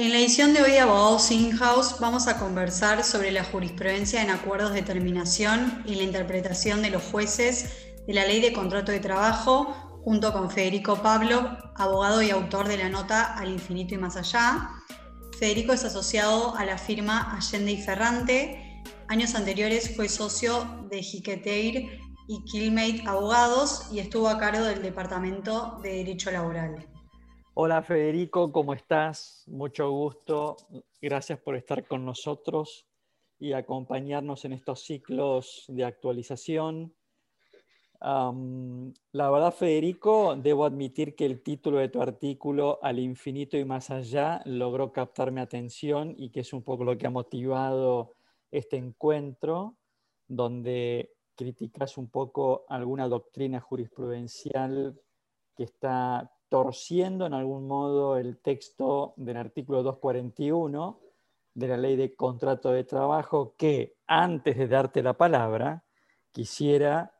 En 0.00 0.12
la 0.12 0.16
edición 0.16 0.54
de 0.54 0.62
hoy 0.62 0.78
Abogados 0.78 1.30
In-House 1.30 1.96
vamos 2.00 2.26
a 2.26 2.38
conversar 2.38 3.04
sobre 3.04 3.30
la 3.32 3.44
jurisprudencia 3.44 4.22
en 4.22 4.30
acuerdos 4.30 4.72
de 4.72 4.80
terminación 4.80 5.82
y 5.84 5.94
la 5.94 6.04
interpretación 6.04 6.80
de 6.80 6.88
los 6.88 7.02
jueces 7.02 7.74
de 8.06 8.14
la 8.14 8.24
Ley 8.24 8.40
de 8.40 8.54
Contrato 8.54 8.92
de 8.92 9.00
Trabajo, 9.00 10.00
junto 10.02 10.32
con 10.32 10.50
Federico 10.50 11.02
Pablo, 11.02 11.54
abogado 11.76 12.22
y 12.22 12.30
autor 12.30 12.66
de 12.66 12.78
la 12.78 12.88
nota 12.88 13.34
Al 13.36 13.50
infinito 13.50 13.94
y 13.94 13.98
más 13.98 14.16
allá. 14.16 14.70
Federico 15.38 15.74
es 15.74 15.84
asociado 15.84 16.56
a 16.56 16.64
la 16.64 16.78
firma 16.78 17.36
Allende 17.36 17.72
y 17.72 17.82
Ferrante. 17.82 18.82
Años 19.08 19.34
anteriores 19.34 19.94
fue 19.94 20.08
socio 20.08 20.88
de 20.90 21.02
Jiqueteir 21.02 22.00
y 22.26 22.42
Killmate 22.44 23.02
Abogados 23.06 23.88
y 23.92 23.98
estuvo 23.98 24.30
a 24.30 24.38
cargo 24.38 24.64
del 24.64 24.80
Departamento 24.80 25.78
de 25.82 25.96
Derecho 25.96 26.30
Laboral. 26.30 26.89
Hola 27.62 27.82
Federico, 27.82 28.50
¿cómo 28.52 28.72
estás? 28.72 29.44
Mucho 29.46 29.90
gusto. 29.90 30.56
Gracias 31.02 31.38
por 31.40 31.56
estar 31.56 31.86
con 31.86 32.06
nosotros 32.06 32.86
y 33.38 33.52
acompañarnos 33.52 34.46
en 34.46 34.54
estos 34.54 34.80
ciclos 34.80 35.66
de 35.68 35.84
actualización. 35.84 36.94
la 38.00 39.30
verdad, 39.30 39.52
Federico, 39.52 40.36
debo 40.36 40.64
admitir 40.64 41.14
que 41.14 41.26
el 41.26 41.42
título 41.42 41.76
de 41.76 41.90
tu 41.90 42.00
artículo, 42.00 42.78
Al 42.80 42.98
infinito 42.98 43.58
y 43.58 43.66
más 43.66 43.90
allá, 43.90 44.40
logró 44.46 44.90
captar 44.90 45.30
mi 45.30 45.42
atención 45.42 46.14
y 46.16 46.30
que 46.30 46.40
es 46.40 46.54
un 46.54 46.62
poco 46.62 46.84
lo 46.84 46.96
que 46.96 47.08
ha 47.08 47.10
motivado 47.10 48.14
este 48.50 48.78
encuentro, 48.78 49.76
donde 50.26 51.12
criticas 51.34 51.98
un 51.98 52.08
poco 52.08 52.64
alguna 52.70 53.06
doctrina 53.06 53.60
jurisprudencial 53.60 54.98
que 55.54 55.64
está 55.64 56.32
torciendo 56.50 57.26
en 57.26 57.32
algún 57.32 57.66
modo 57.68 58.18
el 58.18 58.36
texto 58.38 59.14
del 59.16 59.38
artículo 59.38 59.82
241 59.82 60.98
de 61.54 61.68
la 61.68 61.76
ley 61.76 61.96
de 61.96 62.14
contrato 62.14 62.72
de 62.72 62.84
trabajo 62.84 63.54
que 63.56 63.96
antes 64.06 64.58
de 64.58 64.66
darte 64.66 65.02
la 65.02 65.14
palabra 65.14 65.84
quisiera 66.32 67.14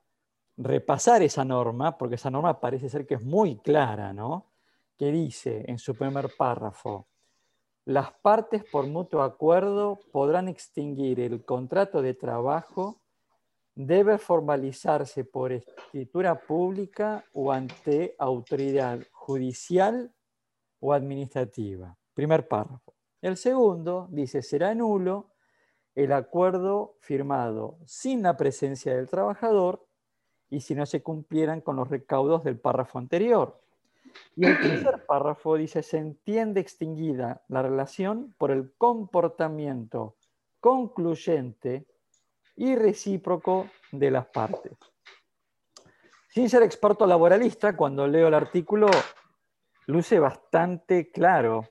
repasar 0.56 1.22
esa 1.22 1.44
norma, 1.44 1.96
porque 1.96 2.16
esa 2.16 2.30
norma 2.30 2.60
parece 2.60 2.88
ser 2.88 3.06
que 3.06 3.14
es 3.14 3.22
muy 3.22 3.56
clara, 3.56 4.12
¿no? 4.12 4.46
Que 4.98 5.12
dice 5.12 5.64
en 5.68 5.78
su 5.78 5.94
primer 5.94 6.34
párrafo, 6.36 7.06
las 7.84 8.12
partes 8.12 8.64
por 8.64 8.86
mutuo 8.86 9.22
acuerdo 9.22 10.00
podrán 10.12 10.48
extinguir 10.48 11.20
el 11.20 11.44
contrato 11.44 12.02
de 12.02 12.14
trabajo 12.14 13.00
debe 13.74 14.18
formalizarse 14.18 15.24
por 15.24 15.52
escritura 15.52 16.38
pública 16.38 17.24
o 17.32 17.50
ante 17.50 18.14
autoridad 18.18 19.00
judicial 19.30 20.12
o 20.80 20.92
administrativa. 20.92 21.96
Primer 22.14 22.48
párrafo. 22.48 22.96
El 23.22 23.36
segundo 23.36 24.08
dice, 24.10 24.42
será 24.42 24.74
nulo 24.74 25.30
el 25.94 26.12
acuerdo 26.12 26.96
firmado 26.98 27.78
sin 27.86 28.24
la 28.24 28.36
presencia 28.36 28.96
del 28.96 29.08
trabajador 29.08 29.86
y 30.48 30.62
si 30.62 30.74
no 30.74 30.84
se 30.84 31.00
cumplieran 31.00 31.60
con 31.60 31.76
los 31.76 31.88
recaudos 31.88 32.42
del 32.42 32.58
párrafo 32.58 32.98
anterior. 32.98 33.60
Y 34.34 34.46
el 34.46 34.60
tercer 34.60 35.06
párrafo 35.06 35.54
dice, 35.54 35.84
se 35.84 35.98
entiende 35.98 36.60
extinguida 36.60 37.44
la 37.46 37.62
relación 37.62 38.34
por 38.36 38.50
el 38.50 38.72
comportamiento 38.76 40.16
concluyente 40.58 41.86
y 42.56 42.74
recíproco 42.74 43.70
de 43.92 44.10
las 44.10 44.26
partes. 44.26 44.76
Sin 46.26 46.48
ser 46.48 46.64
experto 46.64 47.06
laboralista, 47.06 47.76
cuando 47.76 48.06
leo 48.06 48.28
el 48.28 48.34
artículo, 48.34 48.88
luce 49.90 50.18
bastante 50.18 51.10
claro. 51.10 51.68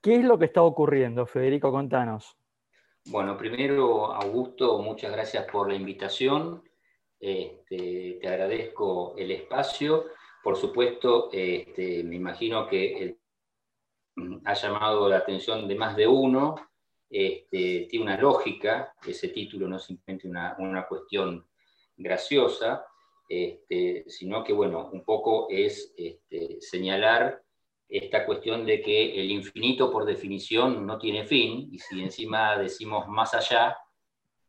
¿Qué 0.00 0.16
es 0.16 0.24
lo 0.24 0.38
que 0.38 0.46
está 0.46 0.62
ocurriendo, 0.62 1.26
Federico? 1.26 1.70
Contanos. 1.70 2.36
Bueno, 3.06 3.36
primero, 3.36 4.12
Augusto, 4.12 4.78
muchas 4.78 5.12
gracias 5.12 5.46
por 5.50 5.68
la 5.68 5.74
invitación. 5.74 6.62
Este, 7.18 8.18
te 8.20 8.28
agradezco 8.28 9.14
el 9.16 9.30
espacio. 9.30 10.06
Por 10.42 10.56
supuesto, 10.56 11.28
este, 11.32 12.02
me 12.04 12.16
imagino 12.16 12.66
que 12.66 13.18
ha 14.44 14.54
llamado 14.54 15.08
la 15.08 15.18
atención 15.18 15.66
de 15.66 15.74
más 15.74 15.96
de 15.96 16.06
uno 16.06 16.70
este, 17.10 17.88
tiene 17.90 18.04
una 18.04 18.16
lógica, 18.16 18.94
ese 19.04 19.28
título 19.28 19.66
no 19.66 19.76
es 19.76 19.82
simplemente 19.82 20.28
una, 20.28 20.86
cuestión 20.88 21.44
graciosa, 21.96 22.86
este, 23.30 24.02
sino 24.08 24.42
que, 24.42 24.52
bueno, 24.52 24.90
un 24.92 25.04
poco 25.04 25.46
es 25.48 25.94
este, 25.96 26.60
señalar 26.60 27.40
esta 27.88 28.26
cuestión 28.26 28.66
de 28.66 28.82
que 28.82 29.20
el 29.20 29.30
infinito 29.30 29.88
por 29.88 30.04
definición 30.04 30.84
no 30.84 30.98
tiene 30.98 31.24
fin, 31.24 31.68
y 31.70 31.78
si 31.78 32.02
encima 32.02 32.58
decimos 32.58 33.06
más 33.06 33.32
allá, 33.34 33.76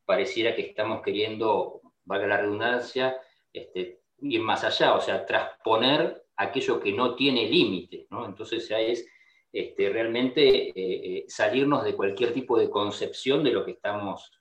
pareciera 0.04 0.56
que 0.56 0.64
estamos 0.64 1.04
queriendo, 1.04 1.82
valga 2.06 2.26
la 2.26 2.38
redundancia, 2.38 3.16
este, 3.54 4.02
ir 4.22 4.42
más 4.42 4.64
allá, 4.64 4.96
o 4.96 5.02
sea, 5.02 5.28
trasponer 5.28 6.24
aquello 6.36 6.80
que 6.80 6.92
no 6.92 7.14
tiene 7.14 7.48
límite, 7.48 8.08
¿no? 8.10 8.26
Entonces 8.26 8.68
ya 8.68 8.80
es 8.80 9.08
este, 9.54 9.90
realmente 9.90 10.70
eh, 10.70 10.74
eh, 10.76 11.26
salirnos 11.28 11.84
de 11.84 11.96
cualquier 11.96 12.34
tipo 12.34 12.58
de 12.58 12.70
concepción 12.70 13.44
de 13.44 13.52
lo 13.52 13.64
que 13.64 13.72
estamos, 13.74 14.32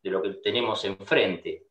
de 0.00 0.10
lo 0.10 0.22
que 0.22 0.34
tenemos 0.34 0.84
enfrente. 0.84 1.69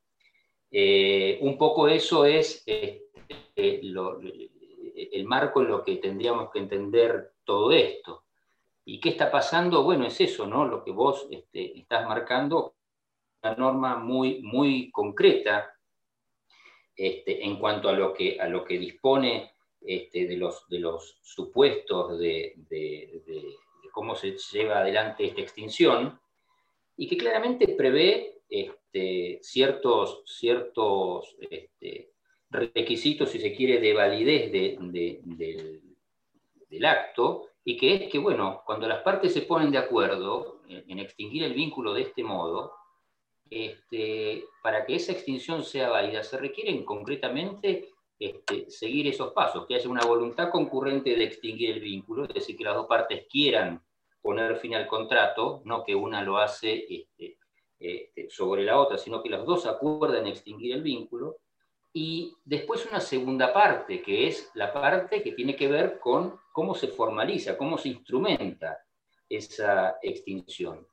Eh, 0.72 1.40
un 1.42 1.58
poco 1.58 1.88
eso 1.88 2.26
es 2.26 2.64
este, 2.66 3.10
el 3.56 5.26
marco 5.26 5.62
en 5.62 5.68
lo 5.70 5.84
que 5.84 5.98
tendríamos 5.98 6.52
que 6.52 6.60
entender 6.60 7.34
todo 7.44 7.72
esto. 7.72 8.26
¿Y 8.86 9.00
qué 9.00 9.10
está 9.10 9.30
pasando? 9.32 9.84
Bueno, 9.84 10.06
es 10.06 10.20
eso, 10.22 10.48
¿no? 10.48 10.66
Lo 10.66 10.84
que 10.84 10.92
vos 10.92 11.28
este, 11.30 11.78
estás 11.78 12.08
marcando, 12.08 12.76
una 13.44 13.56
norma 13.56 13.98
muy, 13.98 14.42
muy 14.42 14.92
concreta 14.92 15.74
en 16.96 17.58
cuanto 17.58 17.88
a 17.88 17.94
lo 17.94 18.14
que, 18.14 18.40
a 18.40 18.48
lo 18.48 18.66
que 18.66 18.78
dispone 18.78 19.54
este, 19.82 20.28
de, 20.28 20.36
los, 20.36 20.68
de 20.68 20.80
los 20.80 21.20
supuestos 21.22 22.20
de, 22.20 22.56
cómo 23.94 24.16
se 24.16 24.38
lleva 24.52 24.80
adelante 24.80 25.26
esta 25.26 25.42
extinción 25.42 26.20
y 26.98 27.08
que 27.08 27.18
claramente 27.18 27.68
prevé 27.70 28.39
este, 28.50 29.40
ciertos, 29.42 30.24
ciertos 30.26 31.36
este, 31.40 32.12
requisitos, 32.50 33.30
si 33.30 33.40
se 33.40 33.56
quiere, 33.56 33.80
de 33.80 33.94
validez 33.94 34.52
del, 34.52 35.82
acto 36.86 37.50
y 37.64 37.78
que 37.78 37.96
es 37.96 38.10
que, 38.10 38.18
bueno, 38.18 38.64
cuando 38.66 38.88
las 38.88 39.02
partes 39.02 39.34
se 39.34 39.42
ponen 39.42 39.72
de 39.72 39.78
acuerdo 39.78 40.62
en, 40.68 41.00
extinguir 41.00 41.44
el 41.44 41.54
vínculo 41.54 41.94
de 41.94 42.04
este 42.04 42.24
modo, 42.24 42.74
este, 43.50 44.46
para 44.64 44.86
que 44.86 44.96
esa 44.96 45.12
extinción 45.12 45.64
sea 45.64 45.90
válida 45.90 46.24
se 46.24 46.38
requieren 46.38 46.86
concretamente 46.86 47.90
este, 48.18 48.70
seguir 48.70 49.08
esos 49.08 49.34
pasos, 49.34 49.66
que 49.68 49.76
haya 49.76 49.90
una 49.90 50.06
voluntad 50.06 50.50
concurrente 50.52 51.16
de 51.16 51.24
extinguir 51.24 51.72
el 51.72 51.80
vínculo, 51.80 52.26
es 52.26 52.34
decir, 52.34 52.58
que 52.58 52.64
las 52.64 52.76
dos 52.76 52.88
partes 52.88 53.26
quieran 53.30 53.84
poner 54.22 54.58
fin 54.58 54.76
al 54.76 54.88
contrato, 54.88 55.62
no 55.66 55.84
que 55.84 55.96
una 55.96 56.24
lo 56.24 56.38
hace 56.38 56.86
este, 57.80 58.30
sobre 58.30 58.64
la 58.64 58.80
otra, 58.80 58.98
sino 58.98 59.24
que 59.24 59.30
las 59.30 59.46
dos 59.46 59.66
acuerdan 59.66 60.28
extinguir 60.28 60.74
el 60.74 60.84
vínculo. 60.84 61.38
Y 61.94 62.36
después 62.46 62.86
una 62.86 63.00
segunda 63.00 63.54
parte, 63.54 64.02
que 64.02 64.28
es 64.28 64.52
la 64.54 64.72
parte 64.74 65.24
que 65.24 65.32
tiene 65.32 65.56
que 65.56 65.68
ver 65.68 66.00
con 66.00 66.40
cómo 66.52 66.76
se 66.76 66.90
formaliza, 66.90 67.58
cómo 67.58 67.78
se 67.78 67.90
instrumenta 67.90 68.78
esa 69.28 69.98
extinción. 70.02 70.86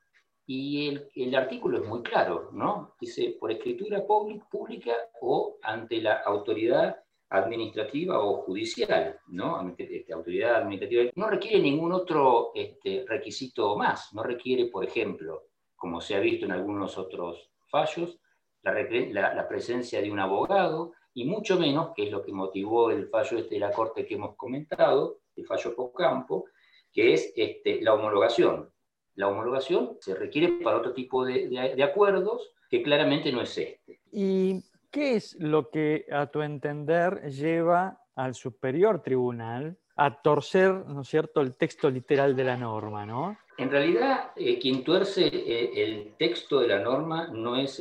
Y 0.46 0.96
el, 1.16 1.34
artículo 1.34 1.82
es 1.82 1.88
muy 1.88 2.02
claro, 2.02 2.50
¿no? 2.52 2.94
Dice, 3.00 3.36
por 3.40 3.50
escritura 3.50 4.06
pública 4.06 4.94
o 5.20 5.58
ante 5.62 6.00
la 6.00 6.20
autoridad 6.20 6.96
administrativa 7.30 8.20
o 8.20 8.42
judicial, 8.42 9.18
¿no? 9.26 9.74
Este, 9.76 10.12
autoridad 10.12 10.56
administrativa, 10.56 11.10
no 11.16 11.28
requiere 11.28 11.58
ningún 11.58 11.92
otro 11.92 12.52
este, 12.54 13.04
requisito 13.08 13.76
más, 13.76 14.12
no 14.14 14.22
requiere, 14.22 14.66
por 14.66 14.84
ejemplo, 14.84 15.48
como 15.76 16.00
se 16.00 16.14
ha 16.14 16.20
visto 16.20 16.46
en 16.46 16.52
algunos 16.52 16.98
otros 16.98 17.50
fallos, 17.68 18.18
la, 18.62 19.46
presencia 19.48 20.00
de 20.00 20.10
un 20.10 20.18
abogado, 20.18 20.92
y 21.14 21.24
mucho 21.24 21.58
menos, 21.58 21.92
que 21.94 22.04
es 22.04 22.10
lo 22.10 22.22
que 22.22 22.32
motivó 22.32 22.90
el 22.90 23.08
fallo 23.08 23.38
este 23.38 23.54
de 23.54 23.60
la 23.60 23.70
Corte 23.70 24.04
que 24.04 24.14
hemos 24.14 24.36
comentado, 24.36 25.20
el 25.36 25.46
fallo 25.46 25.92
campo, 25.92 26.46
que 26.92 27.12
es 27.12 27.32
este, 27.36 27.80
la 27.80 27.94
homologación. 27.94 28.70
La 29.14 29.28
homologación 29.28 29.96
se 30.00 30.14
requiere 30.14 30.48
para 30.62 30.78
otro 30.78 30.92
tipo 30.92 31.24
de, 31.24 31.48
de 31.48 31.82
acuerdos 31.82 32.52
que 32.68 32.82
claramente 32.82 33.32
no 33.32 33.40
es 33.40 33.56
este. 33.56 34.00
Y 34.10 34.62
¿Qué 34.96 35.16
es 35.16 35.36
lo 35.38 35.68
que 35.68 36.06
a 36.10 36.26
tu 36.26 36.40
entender 36.40 37.28
lleva 37.28 38.00
al 38.14 38.34
superior 38.34 39.02
tribunal 39.02 39.76
a 39.94 40.22
torcer, 40.22 40.72
¿no 40.72 41.02
es 41.02 41.08
cierto?, 41.08 41.42
el 41.42 41.54
texto 41.54 41.90
literal 41.90 42.34
de 42.34 42.44
la 42.44 42.56
norma, 42.56 43.04
¿no? 43.04 43.36
En 43.58 43.70
realidad, 43.70 44.32
eh, 44.36 44.58
quien 44.58 44.84
tuerce 44.84 45.26
eh, 45.26 45.70
el 45.74 46.14
texto 46.18 46.60
de 46.60 46.68
la 46.68 46.78
norma 46.78 47.28
no 47.28 47.56
es 47.56 47.80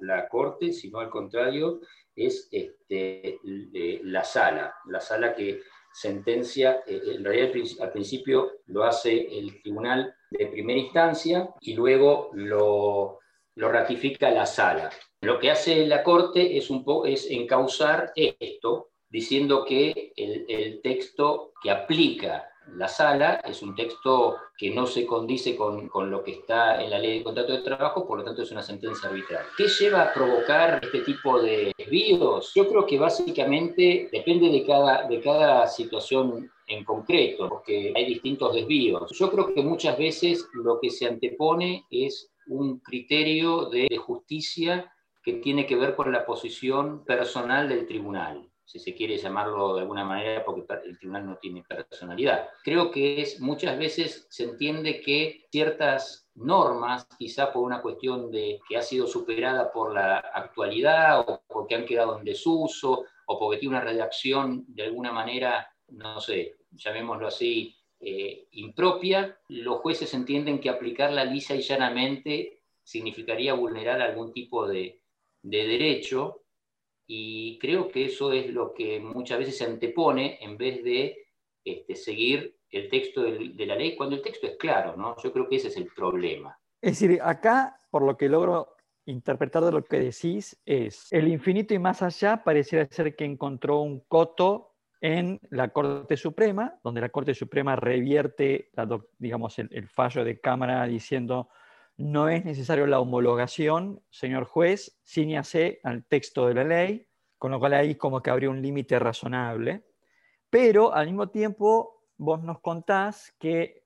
la, 0.00 0.28
Corte, 0.28 0.72
sino 0.72 0.98
al 0.98 1.08
contrario, 1.08 1.80
es 2.16 2.48
este, 2.50 3.38
la 4.02 4.24
sala, 4.24 4.74
la 4.86 5.00
sala 5.00 5.34
que 5.34 5.62
sentencia, 5.92 6.82
eh, 6.86 7.00
en 7.14 7.24
realidad 7.24 7.52
al 7.80 7.92
principio 7.92 8.50
lo 8.66 8.82
hace 8.82 9.38
el 9.38 9.62
tribunal 9.62 10.12
de 10.30 10.46
primera 10.46 10.80
instancia 10.80 11.50
y 11.60 11.74
luego 11.74 12.30
lo, 12.32 13.20
ratifica 13.54 14.32
la 14.32 14.46
sala. 14.46 14.90
Lo 15.20 15.38
que 15.38 15.52
hace 15.52 15.86
la 15.86 16.02
Corte 16.02 16.56
es, 16.56 16.70
un 16.70 16.84
es 17.06 17.30
encauzar 17.30 18.12
esto, 18.16 18.90
diciendo 19.08 19.64
que 19.64 20.12
el 20.16 20.80
texto 20.82 21.52
que 21.62 21.70
aplica 21.70 22.50
la 22.72 22.88
sala 22.88 23.34
es 23.44 23.62
un 23.62 23.74
texto 23.74 24.36
que 24.56 24.70
no 24.70 24.86
se 24.86 25.06
condice 25.06 25.56
con, 25.56 25.88
con, 25.88 26.10
lo 26.10 26.22
que 26.22 26.32
está 26.32 26.82
en 26.82 26.90
la 26.90 26.98
ley 26.98 27.18
de 27.18 27.24
contrato 27.24 27.52
de 27.52 27.62
trabajo, 27.62 28.06
por 28.06 28.18
lo 28.18 28.24
tanto 28.24 28.42
es 28.42 28.50
una 28.50 28.62
sentencia 28.62 29.08
arbitral. 29.08 29.44
¿Qué 29.56 29.68
lleva 29.68 30.02
a 30.02 30.12
provocar 30.12 30.80
este 30.82 31.00
tipo 31.00 31.40
de 31.40 31.72
desvíos? 31.76 32.52
Yo 32.54 32.68
creo 32.68 32.86
que 32.86 32.98
básicamente 32.98 34.08
depende 34.10 34.48
de 34.48 34.64
cada, 34.64 35.06
de 35.06 35.20
cada 35.20 35.66
situación 35.66 36.50
en 36.66 36.84
concreto, 36.84 37.48
porque 37.48 37.92
hay 37.94 38.06
distintos 38.06 38.54
desvíos. 38.54 39.10
Yo 39.12 39.30
creo 39.30 39.52
que 39.52 39.62
muchas 39.62 39.98
veces 39.98 40.48
lo 40.54 40.80
que 40.80 40.90
se 40.90 41.06
antepone 41.06 41.84
es 41.90 42.30
un 42.46 42.80
criterio 42.80 43.66
de 43.66 43.88
justicia 43.98 44.90
que 45.22 45.34
tiene 45.34 45.66
que 45.66 45.76
ver 45.76 45.94
con 45.94 46.12
la 46.12 46.26
posición 46.26 47.04
personal 47.04 47.68
del 47.68 47.86
tribunal 47.86 48.48
si 48.64 48.78
se 48.78 48.94
quiere 48.94 49.18
llamarlo 49.18 49.74
de 49.74 49.82
alguna 49.82 50.04
manera, 50.04 50.44
porque 50.44 50.64
el 50.84 50.98
tribunal 50.98 51.26
no 51.26 51.36
tiene 51.36 51.62
personalidad. 51.62 52.48
Creo 52.62 52.90
que 52.90 53.20
es 53.20 53.40
muchas 53.40 53.78
veces 53.78 54.26
se 54.30 54.44
entiende 54.44 55.00
que 55.00 55.46
ciertas 55.50 56.28
normas, 56.34 57.06
quizá 57.18 57.52
por 57.52 57.62
una 57.62 57.82
cuestión 57.82 58.30
de 58.30 58.60
que 58.68 58.76
ha 58.76 58.82
sido 58.82 59.06
superada 59.06 59.70
por 59.72 59.92
la 59.92 60.18
actualidad 60.18 61.20
o 61.20 61.42
porque 61.46 61.74
han 61.74 61.86
quedado 61.86 62.18
en 62.18 62.24
desuso 62.24 63.04
o 63.26 63.38
porque 63.38 63.58
tiene 63.58 63.76
una 63.76 63.84
redacción 63.84 64.64
de 64.68 64.84
alguna 64.84 65.12
manera, 65.12 65.68
no 65.88 66.20
sé, 66.20 66.56
llamémoslo 66.70 67.26
así, 67.26 67.76
eh, 68.00 68.48
impropia, 68.52 69.38
los 69.48 69.80
jueces 69.80 70.12
entienden 70.14 70.60
que 70.60 70.68
aplicarla 70.68 71.24
lisa 71.24 71.54
y 71.54 71.62
llanamente 71.62 72.62
significaría 72.82 73.54
vulnerar 73.54 74.02
algún 74.02 74.32
tipo 74.32 74.66
de, 74.66 75.00
de 75.42 75.66
derecho 75.66 76.43
y 77.06 77.58
creo 77.58 77.88
que 77.88 78.06
eso 78.06 78.32
es 78.32 78.50
lo 78.50 78.72
que 78.72 79.00
muchas 79.00 79.38
veces 79.38 79.58
se 79.58 79.64
antepone 79.64 80.38
en 80.40 80.56
vez 80.56 80.82
de 80.82 81.26
este, 81.64 81.94
seguir 81.94 82.56
el 82.70 82.88
texto 82.88 83.22
de, 83.22 83.66
la 83.66 83.76
ley, 83.76 83.96
cuando 83.96 84.16
el 84.16 84.22
texto 84.22 84.46
es 84.46 84.56
claro, 84.56 84.96
¿no? 84.96 85.16
Yo 85.22 85.32
creo 85.32 85.48
que 85.48 85.56
ese 85.56 85.68
es 85.68 85.76
el 85.76 85.86
problema. 85.86 86.58
Es 86.80 86.98
decir, 86.98 87.20
acá, 87.22 87.76
por 87.90 88.02
lo 88.02 88.16
que 88.16 88.28
logro 88.28 88.74
interpretar 89.06 89.64
de 89.64 89.72
lo 89.72 89.84
que 89.84 89.98
decís, 89.98 90.60
es 90.64 91.12
el 91.12 91.28
infinito 91.28 91.72
y 91.74 91.78
más 91.78 92.02
allá 92.02 92.42
pareciera 92.42 92.86
ser 92.90 93.14
que 93.14 93.24
encontró 93.24 93.80
un 93.80 94.00
coto 94.00 94.72
en 95.00 95.38
la 95.50 95.68
Corte 95.68 96.16
Suprema, 96.16 96.78
donde 96.82 97.02
la 97.02 97.10
Corte 97.10 97.34
Suprema 97.34 97.76
revierte 97.76 98.70
digamos, 99.18 99.58
el, 99.58 99.68
el 99.70 99.88
fallo 99.88 100.24
de 100.24 100.40
Cámara 100.40 100.84
diciendo 100.86 101.50
no 101.96 102.28
es 102.28 102.44
necesario 102.44 102.86
la 102.86 103.00
homologación, 103.00 104.02
señor 104.10 104.44
juez, 104.44 104.98
ciñase 105.04 105.80
al 105.84 106.04
texto 106.04 106.46
de 106.46 106.54
la 106.54 106.64
ley, 106.64 107.06
con 107.38 107.52
lo 107.52 107.58
cual 107.58 107.74
ahí 107.74 107.94
como 107.94 108.22
que 108.22 108.30
habría 108.30 108.50
un 108.50 108.62
límite 108.62 108.98
razonable, 108.98 109.84
pero 110.50 110.94
al 110.94 111.06
mismo 111.06 111.28
tiempo 111.28 112.02
vos 112.16 112.42
nos 112.42 112.60
contás 112.60 113.34
que 113.38 113.84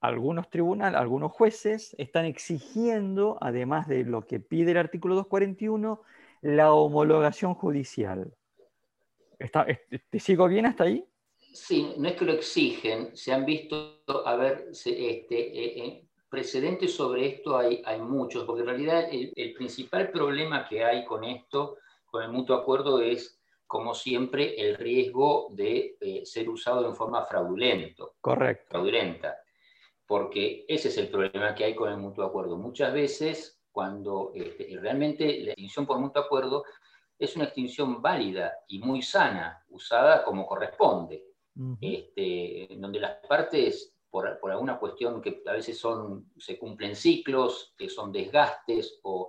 algunos 0.00 0.48
tribunales, 0.50 1.00
algunos 1.00 1.32
jueces 1.32 1.94
están 1.98 2.24
exigiendo, 2.24 3.38
además 3.40 3.88
de 3.88 4.04
lo 4.04 4.26
que 4.26 4.40
pide 4.40 4.72
el 4.72 4.78
artículo 4.78 5.14
241, 5.16 6.02
la 6.42 6.72
homologación 6.72 7.54
judicial. 7.54 8.32
¿Te 10.10 10.20
sigo 10.20 10.48
bien 10.48 10.66
hasta 10.66 10.84
ahí? 10.84 11.04
Sí, 11.52 11.94
no 11.98 12.08
es 12.08 12.14
que 12.14 12.24
lo 12.24 12.32
exigen, 12.32 13.16
se 13.16 13.32
han 13.32 13.44
visto, 13.44 14.02
a 14.24 14.36
ver, 14.36 14.68
este, 14.70 14.90
eh, 14.90 15.84
eh, 15.86 16.07
precedentes 16.28 16.94
sobre 16.94 17.26
esto 17.26 17.56
hay, 17.56 17.82
hay 17.84 18.00
muchos, 18.00 18.44
porque 18.44 18.62
en 18.62 18.68
realidad 18.68 19.08
el, 19.10 19.54
principal 19.54 20.10
problema 20.10 20.68
que 20.68 20.84
hay 20.84 21.04
con 21.04 21.24
esto, 21.24 21.78
con 22.06 22.22
el 22.22 22.30
mutuo 22.30 22.56
acuerdo, 22.56 23.00
es, 23.00 23.40
como 23.66 23.94
siempre, 23.94 24.60
el 24.60 24.76
riesgo 24.76 25.48
de 25.50 25.96
eh, 26.00 26.24
ser 26.24 26.48
usado 26.48 26.86
en 26.86 26.94
forma 26.94 27.24
fraudulento. 27.24 28.14
Correcto. 28.20 28.66
Fraudulenta. 28.70 29.36
Porque 30.06 30.64
ese 30.68 30.88
es 30.88 30.98
el 30.98 31.08
problema 31.08 31.54
que 31.54 31.64
hay 31.64 31.74
con 31.74 31.90
el 31.90 31.98
mutuo 31.98 32.24
acuerdo. 32.24 32.56
Muchas 32.56 32.92
veces, 32.92 33.60
cuando 33.70 34.32
este, 34.34 34.76
realmente 34.80 35.40
la 35.40 35.50
extinción 35.50 35.86
por 35.86 35.98
mutuo 35.98 36.22
acuerdo 36.22 36.64
es 37.18 37.34
una 37.36 37.46
extinción 37.46 38.00
válida 38.00 38.52
y 38.68 38.78
muy 38.78 39.02
sana, 39.02 39.64
usada 39.68 40.24
como 40.24 40.46
corresponde, 40.46 41.24
este, 41.80 42.68
donde 42.76 43.00
las 43.00 43.16
partes 43.26 43.97
por, 44.10 44.38
alguna 44.50 44.78
cuestión 44.78 45.20
que 45.20 45.42
a 45.46 45.52
veces 45.52 45.78
son, 45.78 46.30
se 46.38 46.58
cumplen 46.58 46.96
ciclos, 46.96 47.74
que 47.76 47.88
son 47.88 48.12
desgastes 48.12 49.00
o, 49.02 49.28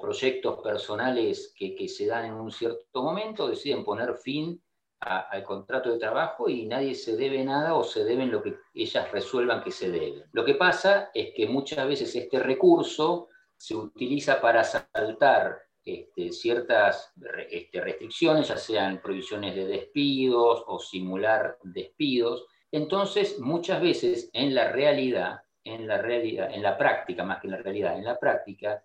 proyectos 0.00 0.60
personales 0.62 1.54
que, 1.56 1.74
que, 1.74 1.88
se 1.88 2.06
dan 2.06 2.24
en 2.26 2.34
un 2.34 2.50
cierto 2.50 3.02
momento, 3.02 3.48
deciden 3.48 3.84
poner 3.84 4.14
fin 4.14 4.60
al 5.00 5.44
contrato 5.44 5.90
de 5.90 5.98
trabajo 5.98 6.48
y 6.48 6.66
nadie 6.66 6.94
se 6.94 7.16
debe 7.16 7.44
nada 7.44 7.74
o 7.74 7.84
se 7.84 8.04
deben 8.04 8.30
lo 8.30 8.42
que 8.42 8.56
ellas 8.72 9.10
resuelvan 9.12 9.62
que 9.62 9.70
se 9.70 9.90
debe. 9.90 10.24
Lo 10.32 10.44
que 10.44 10.54
pasa 10.54 11.10
es 11.12 11.34
que 11.34 11.46
muchas 11.46 11.86
veces 11.86 12.14
este 12.16 12.38
recurso 12.38 13.28
se 13.56 13.74
utiliza 13.74 14.40
para 14.40 14.64
saltar 14.64 15.58
este, 15.84 16.32
ciertas 16.32 17.12
este, 17.50 17.80
restricciones, 17.80 18.48
ya 18.48 18.56
sean 18.56 19.02
prohibiciones 19.02 19.54
de 19.54 19.66
despidos 19.66 20.64
o 20.66 20.78
simular 20.78 21.58
despidos, 21.62 22.46
entonces, 22.74 23.38
muchas 23.38 23.80
veces 23.80 24.30
en 24.32 24.52
la 24.52 24.72
realidad, 24.72 25.42
en 25.62 25.86
la 25.86 26.02
realidad, 26.02 26.50
en 26.52 26.60
la 26.60 26.76
práctica, 26.76 27.22
más 27.22 27.40
que 27.40 27.46
en 27.46 27.52
la 27.52 27.58
realidad, 27.58 27.96
en 27.96 28.04
la 28.04 28.18
práctica, 28.18 28.84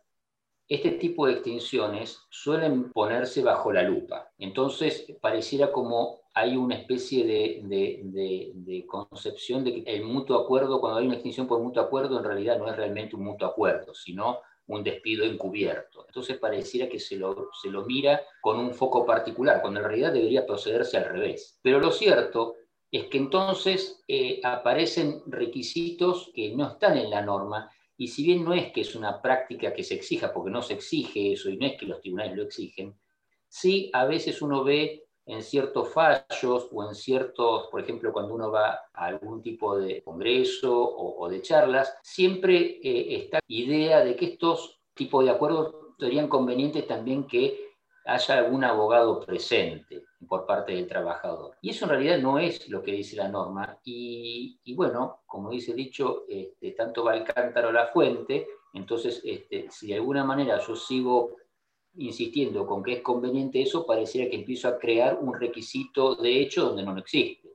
este 0.67 0.91
tipo 0.91 1.25
de 1.25 1.33
extinciones 1.33 2.19
suelen 2.29 2.91
ponerse 2.91 3.41
bajo 3.41 3.73
la 3.73 3.81
lupa. 3.81 4.31
Entonces, 4.37 5.11
pareciera 5.19 5.71
como 5.71 6.21
hay 6.35 6.55
una 6.55 6.75
especie 6.75 7.25
de, 7.25 8.85
concepción 8.87 9.63
de 9.63 9.73
que 9.83 9.95
el 9.95 10.03
mutuo 10.03 10.37
acuerdo, 10.37 10.79
cuando 10.79 10.99
hay 10.99 11.07
una 11.07 11.15
extinción 11.15 11.47
por 11.47 11.59
mutuo 11.59 11.81
acuerdo, 11.81 12.19
en 12.19 12.25
realidad 12.25 12.59
no 12.59 12.69
es 12.69 12.77
realmente 12.77 13.15
un 13.15 13.23
mutuo 13.23 13.47
acuerdo, 13.47 13.95
sino 13.95 14.41
un 14.67 14.83
despido 14.83 15.25
encubierto. 15.25 16.05
Entonces 16.07 16.37
pareciera 16.37 16.87
que 16.87 16.99
se 16.99 17.17
lo, 17.17 17.49
se 17.59 17.71
lo 17.71 17.85
mira 17.85 18.21
con 18.39 18.59
un 18.59 18.71
foco 18.71 19.03
particular, 19.03 19.61
cuando 19.61 19.79
en 19.79 19.87
realidad 19.87 20.13
debería 20.13 20.45
procederse 20.45 20.97
al 20.97 21.05
revés. 21.05 21.59
Pero 21.63 21.79
lo 21.79 21.91
cierto 21.91 22.53
es 22.91 23.05
que 23.05 23.17
entonces 23.17 24.03
eh, 24.07 24.41
aparecen 24.43 25.21
requisitos 25.27 26.31
que 26.33 26.55
no 26.55 26.67
están 26.71 26.97
en 26.97 27.09
la 27.09 27.21
norma, 27.21 27.69
y 27.97 28.07
si 28.07 28.23
bien 28.23 28.43
no 28.45 28.53
es 28.53 28.71
que 28.71 28.81
es 28.81 28.95
una 28.95 29.21
práctica 29.21 29.73
que 29.73 29.83
se 29.83 29.95
exija, 29.95 30.33
porque 30.33 30.51
no 30.51 30.61
se 30.61 30.75
exige 30.75 31.33
eso 31.33 31.49
y 31.49 31.57
no 31.57 31.65
es 31.67 31.77
que 31.77 31.85
los 31.85 31.99
tribunales 31.99 32.35
lo 32.35 32.43
exigen, 32.43 32.97
sí 33.47 33.89
a 33.93 34.05
veces 34.05 34.41
uno 34.41 34.63
ve 34.63 35.05
en 35.25 35.43
ciertos 35.43 35.93
fallos 35.93 36.69
o 36.71 36.87
en 36.87 36.95
ciertos, 36.95 37.67
por 37.67 37.81
ejemplo, 37.81 38.11
cuando 38.11 38.33
uno 38.33 38.49
va 38.49 38.79
a 38.93 39.05
algún 39.05 39.43
tipo 39.43 39.77
de 39.77 40.01
congreso 40.01 40.73
o, 40.73 41.29
de 41.29 41.41
charlas, 41.43 41.95
siempre 42.01 42.79
eh, 42.81 43.15
está 43.15 43.37
la 43.37 43.55
idea 43.55 44.03
de 44.03 44.15
que 44.15 44.25
estos 44.25 44.79
tipos 44.95 45.23
de 45.23 45.29
acuerdos 45.29 45.75
serían 45.99 46.27
convenientes 46.27 46.87
también 46.87 47.27
que 47.27 47.68
haya 48.13 48.37
algún 48.37 48.63
abogado 48.63 49.19
presente 49.21 50.03
por 50.27 50.45
parte 50.45 50.73
del 50.73 50.87
trabajador. 50.87 51.55
Y 51.61 51.69
eso 51.69 51.85
en 51.85 51.91
realidad 51.91 52.19
no 52.19 52.39
es 52.39 52.67
lo 52.69 52.81
que 52.81 52.91
dice 52.91 53.15
la 53.15 53.27
norma. 53.27 53.79
Y, 53.83 54.59
bueno, 54.75 55.21
como 55.25 55.49
dice 55.49 55.71
el 55.71 55.77
dicho, 55.77 56.25
este, 56.27 56.71
tanto 56.71 57.03
va 57.03 57.15
el 57.15 57.23
cántaro 57.23 57.69
a 57.69 57.73
la 57.73 57.87
fuente, 57.87 58.47
entonces 58.73 59.21
este, 59.23 59.67
si 59.69 59.87
de 59.87 59.95
alguna 59.95 60.23
manera 60.23 60.59
yo 60.59 60.75
sigo 60.75 61.35
insistiendo 61.95 62.65
con 62.65 62.83
que 62.83 62.93
es 62.93 63.01
conveniente 63.01 63.61
eso, 63.61 63.85
pareciera 63.85 64.29
que 64.29 64.37
empiezo 64.37 64.67
a 64.67 64.77
crear 64.77 65.17
un 65.19 65.33
requisito 65.33 66.15
de 66.15 66.41
hecho 66.41 66.65
donde 66.65 66.83
no 66.83 66.97
existe. 66.97 67.49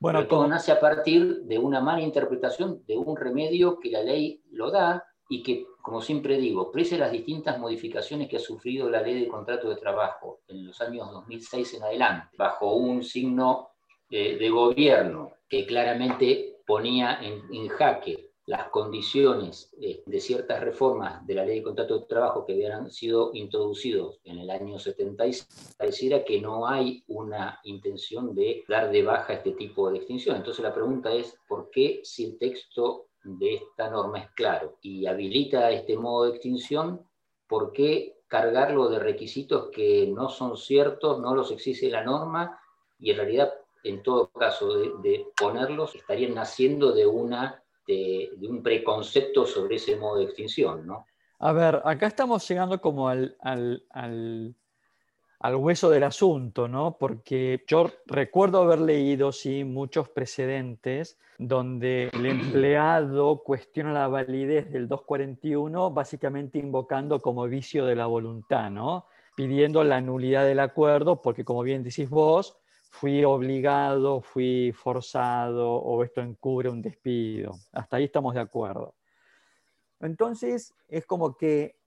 Bueno, 0.00 0.26
todo 0.28 0.46
nace 0.46 0.70
a 0.70 0.78
partir 0.78 1.42
de 1.42 1.58
una 1.58 1.80
mala 1.80 2.02
interpretación 2.02 2.84
de 2.86 2.96
un 2.96 3.16
remedio 3.16 3.80
que 3.80 3.90
la 3.90 4.02
ley 4.02 4.42
lo 4.52 4.70
da 4.70 5.07
y 5.28 5.42
que, 5.42 5.66
como 5.82 6.00
siempre 6.00 6.38
digo, 6.38 6.72
pese 6.72 6.96
a 6.96 6.98
las 6.98 7.12
distintas 7.12 7.58
modificaciones 7.58 8.28
que 8.28 8.36
ha 8.36 8.40
sufrido 8.40 8.88
la 8.88 9.02
ley 9.02 9.20
de 9.20 9.28
contrato 9.28 9.68
de 9.68 9.76
trabajo 9.76 10.40
en 10.48 10.66
los 10.66 10.80
años 10.80 11.10
2006 11.12 11.74
en 11.74 11.82
adelante, 11.82 12.36
bajo 12.36 12.74
un 12.74 13.04
signo 13.04 13.70
eh, 14.10 14.38
de 14.38 14.48
gobierno 14.48 15.32
que 15.48 15.66
claramente 15.66 16.60
ponía 16.66 17.20
en, 17.22 17.68
jaque 17.68 18.30
las 18.46 18.68
condiciones 18.70 19.70
eh, 19.82 20.02
de 20.06 20.20
ciertas 20.20 20.60
reformas 20.62 21.26
de 21.26 21.34
la 21.34 21.44
ley 21.44 21.58
de 21.58 21.64
contrato 21.64 21.98
de 21.98 22.06
trabajo 22.06 22.46
que 22.46 22.54
habían 22.54 22.90
sido 22.90 23.30
introducidos 23.34 24.20
en 24.24 24.38
el 24.38 24.48
año 24.48 24.78
76, 24.78 25.74
pareciera 25.76 26.24
que 26.24 26.40
no 26.40 26.66
hay 26.66 27.04
una 27.08 27.60
intención 27.64 28.34
de 28.34 28.64
dar 28.66 28.90
de 28.90 29.02
baja 29.02 29.34
este 29.34 29.52
tipo 29.52 29.90
de 29.90 29.98
extinción. 29.98 30.36
Entonces 30.36 30.62
la 30.62 30.72
pregunta 30.72 31.12
es, 31.12 31.36
¿por 31.46 31.68
qué 31.70 32.00
si 32.02 32.24
el 32.24 32.38
texto 32.38 33.07
de 33.24 33.54
esta 33.54 33.90
norma 33.90 34.20
es 34.20 34.30
claro 34.30 34.78
y 34.80 35.06
habilita 35.06 35.70
este 35.70 35.96
modo 35.96 36.24
de 36.24 36.30
extinción, 36.30 37.06
¿por 37.46 37.72
qué 37.72 38.20
cargarlo 38.26 38.88
de 38.88 38.98
requisitos 38.98 39.70
que 39.70 40.06
no 40.06 40.28
son 40.28 40.56
ciertos, 40.56 41.20
no 41.20 41.34
los 41.34 41.50
exige 41.50 41.90
la 41.90 42.04
norma 42.04 42.60
y 42.98 43.10
en 43.10 43.16
realidad 43.16 43.52
en 43.84 44.02
todo 44.02 44.30
caso, 44.30 44.78
de, 45.00 45.26
ponerlos, 45.36 45.94
estarían 45.94 46.34
naciendo 46.34 46.92
de, 46.92 47.06
una, 47.06 47.62
de, 47.86 48.30
un 48.42 48.62
preconcepto 48.62 49.46
sobre 49.46 49.76
ese 49.76 49.96
modo 49.96 50.18
de 50.18 50.24
extinción, 50.24 50.86
¿no? 50.86 51.06
A 51.40 51.52
ver, 51.52 51.80
acá 51.84 52.08
estamos 52.08 52.46
llegando 52.48 52.80
como 52.80 53.08
al, 53.08 53.36
al, 53.40 53.84
al, 53.90 54.56
hueso 55.40 55.90
del 55.90 56.02
asunto, 56.02 56.68
¿no? 56.68 56.96
Porque 56.98 57.64
yo 57.66 57.90
recuerdo 58.06 58.62
haber 58.62 58.80
leído, 58.80 59.32
sí, 59.32 59.64
muchos 59.64 60.08
precedentes 60.08 61.18
donde 61.38 62.10
el 62.12 62.26
empleado 62.26 63.42
cuestiona 63.44 63.92
la 63.92 64.08
validez 64.08 64.72
del 64.72 64.88
241, 64.88 65.92
básicamente 65.92 66.58
invocando 66.58 67.20
como 67.20 67.46
vicio 67.46 67.86
de 67.86 67.94
la 67.94 68.06
voluntad, 68.06 68.70
¿no? 68.70 69.06
Pidiendo 69.36 69.84
la 69.84 70.00
nulidad 70.00 70.44
del 70.44 70.58
acuerdo, 70.58 71.22
porque 71.22 71.44
como 71.44 71.62
bien 71.62 71.84
decís 71.84 72.10
vos, 72.10 72.58
fui 72.90 73.24
obligado, 73.24 74.20
fui 74.20 74.72
forzado 74.72 75.70
o 75.74 76.02
esto 76.02 76.20
encubre 76.20 76.68
un 76.68 76.82
despido. 76.82 77.52
Hasta 77.72 77.98
ahí 77.98 78.04
estamos 78.04 78.34
de 78.34 78.40
acuerdo. 78.40 78.96
Entonces, 80.00 80.74
es 80.88 81.06
como 81.06 81.36
que 81.36 81.77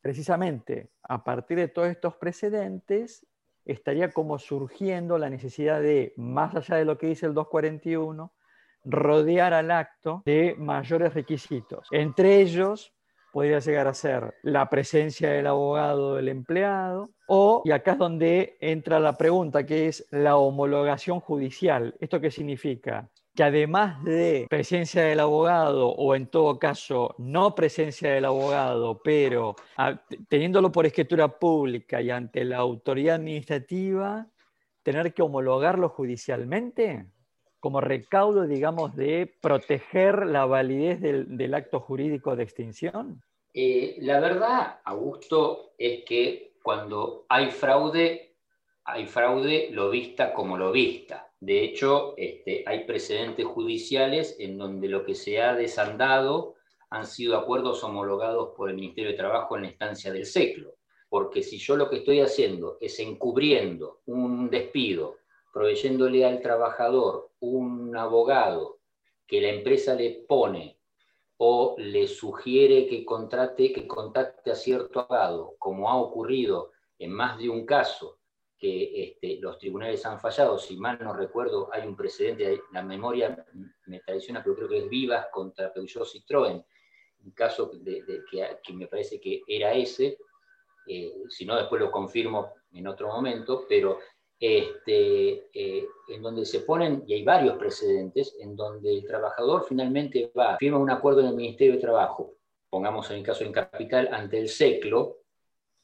precisamente 0.00 0.90
a 1.02 1.24
partir 1.24 1.58
de 1.58 1.68
todos 1.68 1.88
estos 1.88 2.16
precedentes 2.16 3.26
estaría 3.64 4.10
como 4.10 4.38
surgiendo 4.38 5.18
la 5.18 5.28
necesidad 5.28 5.80
de, 5.80 6.14
más 6.16 6.54
allá 6.54 6.76
de 6.76 6.84
lo 6.84 6.96
que 6.98 7.08
dice 7.08 7.26
el 7.26 7.34
241, 7.34 8.32
rodear 8.84 9.52
al 9.52 9.70
acto 9.70 10.22
de 10.24 10.54
mayores 10.58 11.12
requisitos. 11.14 11.88
Entre 11.90 12.40
ellos, 12.40 12.94
podría 13.32 13.58
llegar 13.58 13.86
a 13.86 13.94
ser 13.94 14.34
la 14.42 14.68
presencia 14.70 15.30
del 15.30 15.46
abogado 15.46 16.16
del 16.16 16.28
empleado 16.28 17.10
o, 17.26 17.62
y 17.64 17.72
acá 17.72 17.92
es 17.92 17.98
donde 17.98 18.56
entra 18.60 18.98
la 19.00 19.16
pregunta, 19.16 19.66
que 19.66 19.88
es 19.88 20.06
la 20.10 20.36
homologación 20.36 21.20
judicial. 21.20 21.94
¿Esto 22.00 22.20
qué 22.20 22.30
significa? 22.30 23.10
Que 23.38 23.44
además 23.44 24.02
de 24.02 24.48
presencia 24.50 25.04
del 25.04 25.20
abogado 25.20 25.90
o 25.90 26.16
en 26.16 26.26
todo 26.26 26.58
caso 26.58 27.14
no 27.18 27.54
presencia 27.54 28.12
del 28.12 28.24
abogado, 28.24 29.00
pero 29.00 29.54
teniéndolo 30.28 30.72
por 30.72 30.86
escritura 30.86 31.28
pública 31.28 32.02
y 32.02 32.10
ante 32.10 32.44
la 32.44 32.56
autoridad 32.56 33.14
administrativa, 33.14 34.26
tener 34.82 35.14
que 35.14 35.22
homologarlo 35.22 35.88
judicialmente 35.88 37.06
como 37.60 37.80
recaudo, 37.80 38.44
digamos, 38.44 38.96
de 38.96 39.32
proteger 39.40 40.26
la 40.26 40.44
validez 40.44 41.00
del, 41.00 41.54
acto 41.54 41.78
jurídico 41.78 42.34
de 42.34 42.42
extinción? 42.42 43.22
Eh, 43.54 43.98
la 44.00 44.18
verdad, 44.18 44.80
Augusto, 44.82 45.74
es 45.78 46.04
que 46.04 46.54
cuando 46.60 47.24
hay 47.28 47.52
fraude, 47.52 48.34
hay 48.82 49.06
fraude 49.06 49.68
lo 49.70 49.90
vista 49.90 50.32
como 50.34 50.58
lo 50.58 50.72
vista. 50.72 51.27
De 51.40 51.62
hecho, 51.62 52.14
este, 52.16 52.64
hay 52.66 52.84
precedentes 52.84 53.46
judiciales 53.46 54.36
en 54.40 54.58
donde 54.58 54.88
lo 54.88 55.04
que 55.04 55.14
se 55.14 55.40
ha 55.40 55.54
desandado 55.54 56.56
han 56.90 57.06
sido 57.06 57.36
acuerdos 57.36 57.84
homologados 57.84 58.54
por 58.56 58.70
el 58.70 58.76
Ministerio 58.76 59.12
de 59.12 59.16
Trabajo 59.16 59.56
en 59.56 59.62
la 59.62 59.68
instancia 59.68 60.12
del 60.12 60.26
seclo. 60.26 60.74
Porque 61.08 61.42
si 61.42 61.58
yo 61.58 61.76
lo 61.76 61.88
que 61.88 61.98
estoy 61.98 62.20
haciendo 62.20 62.76
es 62.80 62.98
encubriendo 62.98 64.00
un 64.06 64.50
despido 64.50 65.16
proveyéndole 65.52 66.24
al 66.24 66.40
trabajador 66.40 67.30
un 67.40 67.96
abogado 67.96 68.78
que 69.26 69.40
la 69.40 69.48
empresa 69.48 69.94
le 69.94 70.24
pone 70.28 70.78
o 71.36 71.76
le 71.78 72.08
sugiere 72.08 72.86
que 72.86 73.04
contrate, 73.04 73.72
que 73.72 73.86
contacte 73.86 74.50
a 74.50 74.54
cierto 74.54 75.00
abogado, 75.00 75.54
como 75.58 75.88
ha 75.88 75.96
ocurrido 75.96 76.72
en 76.98 77.12
más 77.12 77.38
de 77.38 77.48
un 77.48 77.64
caso 77.64 78.17
que 78.58 79.04
este, 79.04 79.38
los 79.40 79.58
tribunales 79.58 80.04
han 80.04 80.18
fallado, 80.18 80.58
si 80.58 80.76
mal 80.76 80.98
no 81.00 81.12
recuerdo, 81.12 81.70
hay 81.72 81.86
un 81.86 81.96
precedente, 81.96 82.62
la 82.72 82.82
memoria 82.82 83.46
me 83.86 84.00
traiciona, 84.00 84.42
pero 84.42 84.56
creo 84.56 84.68
que 84.68 84.78
es 84.78 84.88
Vivas 84.88 85.28
contra 85.32 85.72
Peugeot 85.72 86.06
Citroën, 86.06 86.64
un 87.24 87.30
caso 87.32 87.70
de, 87.72 88.04
que, 88.30 88.72
me 88.72 88.86
parece 88.86 89.20
que 89.20 89.42
era 89.46 89.72
ese, 89.72 90.18
eh, 90.86 91.14
si 91.28 91.46
no 91.46 91.56
después 91.56 91.80
lo 91.80 91.90
confirmo 91.90 92.52
en 92.72 92.86
otro 92.86 93.08
momento, 93.08 93.64
pero 93.68 93.98
este, 94.40 95.48
eh, 95.52 95.86
en 96.08 96.22
donde 96.22 96.44
se 96.44 96.60
ponen, 96.60 97.04
y 97.06 97.14
hay 97.14 97.24
varios 97.24 97.56
precedentes, 97.58 98.36
en 98.40 98.56
donde 98.56 98.92
el 98.92 99.06
trabajador 99.06 99.66
finalmente 99.68 100.32
va, 100.36 100.56
firma 100.58 100.78
un 100.78 100.90
acuerdo 100.90 101.20
en 101.20 101.26
el 101.26 101.34
Ministerio 101.34 101.74
de 101.74 101.80
Trabajo, 101.80 102.34
pongamos 102.70 103.10
en 103.10 103.18
el 103.18 103.22
caso 103.22 103.44
en 103.44 103.52
Capital, 103.52 104.08
ante 104.12 104.38
el 104.38 104.48
SECLO, 104.48 105.17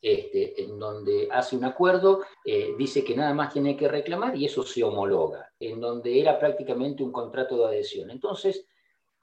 este, 0.05 0.63
en 0.63 0.79
donde 0.79 1.29
hace 1.31 1.57
un 1.57 1.65
acuerdo, 1.65 2.25
eh, 2.45 2.75
dice 2.77 3.03
que 3.03 3.17
nada 3.17 3.33
más 3.33 3.55
tiene 3.55 3.75
que 3.75 3.89
reclamar 3.89 4.37
y 4.37 4.45
eso 4.45 4.63
se 4.63 4.85
homologa, 4.85 5.51
en 5.59 5.81
donde 5.81 6.21
era 6.21 6.39
prácticamente 6.39 7.03
un 7.03 7.11
contrato 7.11 7.57
de 7.57 7.65
adhesión. 7.65 8.11
Entonces, 8.11 8.67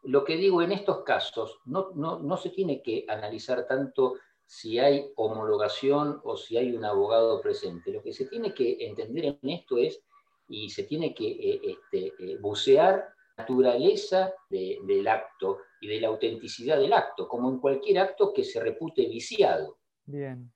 lo 0.01 0.23
que 0.23 0.37
digo 0.37 0.63
en 0.63 0.71
estos 0.71 1.03
casos, 1.03 1.59
no, 1.65 1.91
no, 1.93 2.17
no 2.17 2.35
se 2.35 2.49
tiene 2.49 2.81
que 2.81 3.05
analizar 3.07 3.67
tanto 3.67 4.15
si 4.43 4.79
hay 4.79 5.11
homologación 5.17 6.19
o 6.23 6.35
si 6.35 6.57
hay 6.57 6.75
un 6.75 6.83
abogado 6.83 7.39
presente. 7.41 7.91
Lo 7.91 8.01
que 8.01 8.11
se 8.11 8.25
tiene 8.25 8.51
que 8.51 8.77
entender 8.79 9.37
en 9.39 9.49
esto 9.51 9.77
es, 9.77 10.01
y 10.47 10.71
se 10.71 10.85
tiene 10.85 11.13
que 11.13 11.27
eh, 11.27 11.61
este, 11.63 12.07
eh, 12.17 12.37
bucear 12.39 13.07
naturaleza 13.37 14.33
del 14.49 15.07
acto 15.07 15.59
y 15.79 15.87
de 15.87 16.01
la 16.01 16.07
autenticidad 16.07 16.79
del 16.79 16.93
acto, 16.93 17.27
como 17.27 17.51
en 17.51 17.59
cualquier 17.59 17.99
acto 17.99 18.33
que 18.33 18.43
se 18.43 18.59
repute 18.59 19.07
viciado. 19.07 19.77
Bien. 20.05 20.51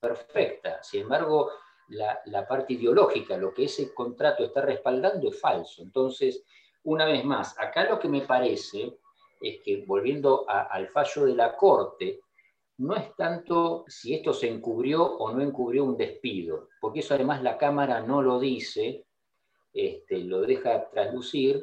Perfecta. 0.00 0.82
Sin 0.82 1.02
embargo, 1.02 1.50
la, 1.88 2.46
parte 2.48 2.74
ideológica, 2.74 3.36
lo 3.36 3.52
que 3.52 3.64
ese 3.64 3.92
contrato 3.92 4.44
está 4.44 4.62
respaldando 4.62 5.28
es 5.28 5.40
falso. 5.40 5.82
Entonces, 5.82 6.44
una 6.84 7.04
vez 7.04 7.24
más, 7.24 7.58
acá 7.58 7.84
lo 7.84 7.98
que 7.98 8.08
me 8.08 8.22
parece 8.22 8.96
es 9.40 9.60
que, 9.62 9.84
volviendo 9.86 10.48
al 10.48 10.88
fallo 10.88 11.26
de 11.26 11.34
la 11.34 11.56
Corte, 11.56 12.20
no 12.78 12.96
es 12.96 13.14
tanto 13.14 13.84
si 13.88 14.14
esto 14.14 14.32
se 14.32 14.48
encubrió 14.48 15.04
o 15.04 15.32
no 15.32 15.42
encubrió 15.42 15.84
un 15.84 15.98
despido, 15.98 16.68
porque 16.80 17.00
eso 17.00 17.14
además 17.14 17.42
la 17.42 17.58
Cámara 17.58 18.00
no 18.00 18.22
lo 18.22 18.40
dice, 18.40 19.04
este, 19.72 20.18
lo 20.18 20.40
deja 20.40 20.88
traslucir, 20.88 21.62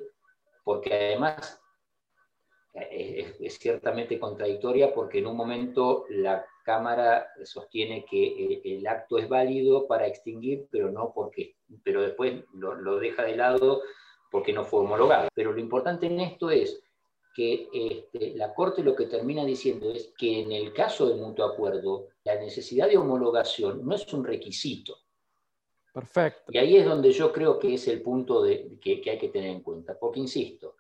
porque 0.64 0.94
además 0.94 1.60
es, 2.74 3.36
es, 3.40 3.58
ciertamente 3.58 4.20
contradictoria 4.20 4.94
porque 4.94 5.20
en 5.20 5.28
un 5.28 5.36
momento 5.36 6.06
la 6.10 6.46
Cámara 6.68 7.32
sostiene 7.46 8.04
que 8.04 8.62
el, 8.66 8.86
acto 8.86 9.18
es 9.18 9.30
válido 9.30 9.88
para 9.88 10.06
extinguir, 10.06 10.68
pero 10.70 10.92
no 10.92 11.14
porque, 11.16 11.56
pero 11.82 12.02
después 12.02 12.44
lo, 12.54 12.76
lo 12.76 13.00
deja 13.00 13.24
de 13.24 13.38
lado 13.38 13.82
porque 14.30 14.52
no 14.52 14.66
fue 14.66 14.82
homologado. 14.82 15.30
Pero 15.34 15.54
lo 15.54 15.62
importante 15.62 16.08
en 16.08 16.20
esto 16.20 16.50
es 16.50 16.82
que 17.34 17.70
este, 17.72 18.36
la 18.36 18.54
Corte 18.54 18.84
lo 18.84 18.98
que 18.98 19.06
termina 19.06 19.46
diciendo 19.46 19.92
es 19.92 20.12
que 20.18 20.42
en 20.42 20.52
el 20.52 20.74
caso 20.74 21.08
del 21.08 21.20
mutuo 21.20 21.46
acuerdo, 21.46 22.08
la 22.26 22.36
necesidad 22.36 22.90
de 22.90 22.98
homologación 22.98 23.86
no 23.86 23.96
es 23.96 24.12
un 24.14 24.26
requisito. 24.26 24.98
Perfecto. 25.94 26.52
Y 26.52 26.58
ahí 26.58 26.76
es 26.76 26.86
donde 26.86 27.12
yo 27.12 27.32
creo 27.32 27.58
que 27.58 27.76
es 27.76 27.88
el 27.88 28.02
punto 28.02 28.44
de, 28.44 28.78
que, 28.82 29.02
hay 29.10 29.18
que 29.18 29.30
tener 29.30 29.52
en 29.52 29.62
cuenta, 29.62 29.98
porque 29.98 30.20
insisto, 30.20 30.77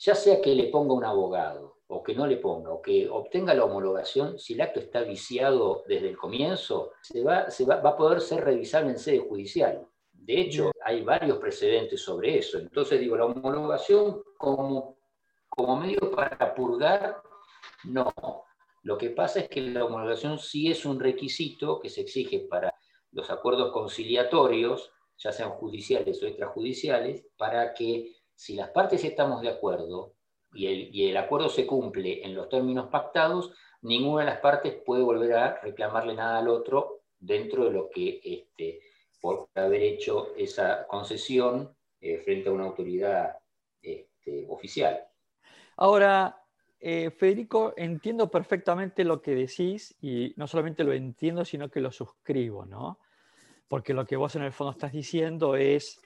ya 0.00 0.14
sea 0.14 0.40
que 0.40 0.54
le 0.54 0.64
ponga 0.64 0.94
un 0.94 1.04
abogado 1.04 1.78
o 1.86 2.02
que 2.02 2.14
no 2.14 2.26
le 2.26 2.36
ponga, 2.36 2.70
o 2.72 2.82
que 2.82 3.08
obtenga 3.08 3.54
la 3.54 3.64
homologación, 3.64 4.38
si 4.38 4.54
el 4.54 4.60
acto 4.60 4.80
está 4.80 5.02
viciado 5.02 5.84
desde 5.88 6.08
el 6.08 6.16
comienzo, 6.16 6.92
se 7.02 7.22
va, 7.22 7.50
se 7.50 7.64
va, 7.64 7.76
va 7.80 7.90
a 7.90 7.96
poder 7.96 8.20
ser 8.20 8.44
revisable 8.44 8.90
en 8.90 8.98
sede 8.98 9.18
judicial. 9.18 9.86
De 10.12 10.40
hecho, 10.40 10.70
hay 10.84 11.02
varios 11.02 11.38
precedentes 11.38 12.00
sobre 12.00 12.38
eso. 12.38 12.58
Entonces, 12.58 13.00
digo, 13.00 13.16
la 13.16 13.24
homologación 13.26 14.22
como 14.38 15.00
como 15.50 15.76
medio 15.76 16.10
para 16.12 16.54
purgar, 16.54 17.20
no. 17.84 18.12
Lo 18.82 18.96
que 18.96 19.10
pasa 19.10 19.40
es 19.40 19.48
que 19.48 19.60
la 19.60 19.84
homologación 19.84 20.38
sí 20.38 20.70
es 20.70 20.86
un 20.86 20.98
requisito 20.98 21.80
que 21.80 21.90
se 21.90 22.00
exige 22.00 22.46
para 22.48 22.74
los 23.12 23.28
acuerdos 23.30 23.72
conciliatorios, 23.72 24.90
ya 25.18 25.32
sean 25.32 25.50
judiciales 25.50 26.22
o 26.22 26.26
extrajudiciales, 26.26 27.26
para 27.36 27.74
que 27.74 28.14
si 28.40 28.54
las 28.54 28.70
partes 28.70 29.04
estamos 29.04 29.42
de 29.42 29.50
acuerdo 29.50 30.14
y 30.54 31.10
el, 31.10 31.16
acuerdo 31.18 31.50
se 31.50 31.66
cumple 31.66 32.24
en 32.24 32.34
los 32.34 32.48
términos 32.48 32.88
pactados, 32.88 33.52
ninguna 33.82 34.24
de 34.24 34.30
las 34.30 34.40
partes 34.40 34.76
puede 34.82 35.02
volver 35.02 35.34
a 35.34 35.60
reclamarle 35.60 36.14
nada 36.14 36.38
al 36.38 36.48
otro 36.48 37.02
dentro 37.18 37.66
de 37.66 37.70
lo 37.70 37.90
que, 37.90 38.18
este, 38.24 38.80
por 39.20 39.50
haber 39.54 39.82
hecho 39.82 40.34
esa 40.38 40.86
concesión 40.86 41.76
eh, 42.00 42.16
frente 42.24 42.48
a 42.48 42.52
una 42.52 42.64
autoridad 42.64 43.36
este, 43.82 44.46
oficial. 44.48 45.04
Ahora, 45.76 46.42
eh, 46.80 47.10
Federico, 47.10 47.74
entiendo 47.76 48.30
perfectamente 48.30 49.04
lo 49.04 49.20
que 49.20 49.34
decís 49.34 49.94
y 50.00 50.32
no 50.38 50.46
solamente 50.46 50.82
lo 50.82 50.94
entiendo, 50.94 51.44
sino 51.44 51.68
que 51.68 51.82
lo 51.82 51.92
suscribo, 51.92 52.64
¿no? 52.64 53.00
Porque 53.68 53.92
lo 53.92 54.06
que 54.06 54.16
vos 54.16 54.34
en 54.34 54.44
el 54.44 54.52
fondo 54.52 54.72
estás 54.72 54.92
diciendo 54.92 55.56
es, 55.56 56.00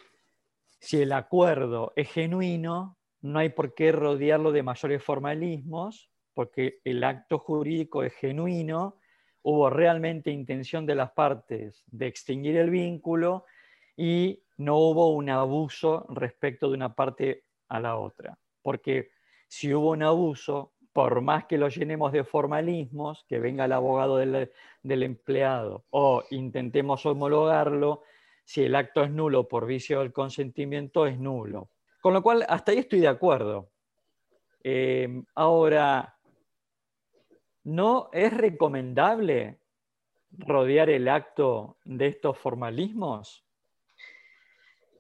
si 0.85 1.01
el 1.01 1.13
acuerdo 1.13 1.95
es 1.97 2.11
genuino, 2.11 2.99
no 3.23 3.39
hay 3.39 3.49
por 3.49 3.75
qué 3.75 3.91
rodearlo 3.91 4.53
de 4.53 4.63
mayores 4.63 5.03
formalismos, 5.03 6.11
porque 6.35 6.81
el 6.85 7.03
acto 7.05 7.39
jurídico 7.39 8.03
es 8.03 8.13
genuino, 8.13 8.99
hubo 9.41 9.71
realmente 9.71 10.31
intención 10.31 10.85
de 10.85 10.95
las 10.95 11.13
partes 11.13 11.85
de 11.87 12.07
extinguir 12.07 12.59
el 12.59 12.69
vínculo 12.69 13.47
y 13.97 14.43
no 14.59 14.77
hubo 14.77 15.09
un 15.15 15.31
abuso 15.31 16.05
respecto 16.11 16.69
de 16.69 16.75
una 16.75 16.95
parte 16.95 17.45
a 17.69 17.81
la 17.81 17.97
otra. 17.97 18.39
Porque 18.61 19.09
si 19.49 19.73
hubo 19.73 19.93
un 19.93 20.03
abuso, 20.03 20.75
por 20.93 21.23
más 21.23 21.47
que 21.47 21.57
lo 21.57 21.69
llenemos 21.71 22.13
de 22.13 22.25
formalismos, 22.25 23.25
que 23.27 23.39
venga 23.39 23.65
el 23.65 23.73
abogado 23.73 24.19
del, 24.19 24.53
del 24.83 25.03
empleado 25.03 25.87
o 25.89 26.25
intentemos 26.31 27.07
homologarlo, 27.07 28.03
si 28.45 28.63
el 28.63 28.75
acto 28.75 29.03
es 29.03 29.11
nulo 29.11 29.49
por 29.49 29.67
vicio 29.67 30.01
del 30.01 30.13
consentimiento, 30.13 31.07
es 31.07 31.19
nulo. 31.19 31.71
Con 32.01 32.13
lo 32.13 32.23
cual, 32.23 32.45
hasta 32.49 32.73
ahí 32.73 32.79
estoy 32.79 33.01
de 33.01 33.09
acuerdo. 33.09 33.71
Eh, 34.63 35.23
ahora, 35.35 36.19
¿no 37.65 38.11
es 38.13 38.37
recomendable 38.37 39.59
rodear 40.31 40.91
el 40.91 41.09
acto 41.09 41.79
de 41.85 42.09
estos 42.09 42.39
formalismos? 42.39 43.45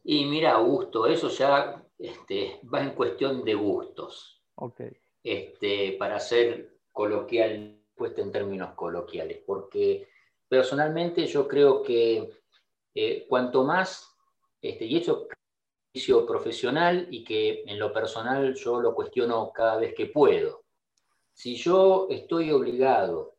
Y 0.04 0.24
mira, 0.26 0.52
Augusto, 0.52 1.06
eso 1.06 1.28
ya 1.28 1.82
este, 1.98 2.60
va 2.72 2.82
en 2.82 2.90
cuestión 2.90 3.44
de 3.44 3.54
gustos. 3.54 4.42
Okay. 4.54 4.96
Este, 5.22 5.96
para 5.98 6.20
ser 6.20 6.78
coloquial, 6.92 7.80
puesto 7.94 8.20
en 8.20 8.32
términos 8.32 8.74
coloquiales, 8.74 9.38
porque 9.46 10.06
personalmente 10.48 11.26
yo 11.26 11.48
creo 11.48 11.82
que 11.82 12.43
eh, 12.94 13.26
cuanto 13.28 13.64
más, 13.64 14.16
este, 14.60 14.84
y 14.84 14.96
eso 14.96 15.28
profesional 16.26 17.06
y 17.10 17.24
que 17.24 17.62
en 17.66 17.78
lo 17.78 17.92
personal 17.92 18.54
yo 18.54 18.80
lo 18.80 18.94
cuestiono 18.94 19.52
cada 19.52 19.76
vez 19.76 19.94
que 19.94 20.06
puedo. 20.06 20.64
Si 21.32 21.56
yo 21.56 22.06
estoy 22.10 22.50
obligado 22.50 23.36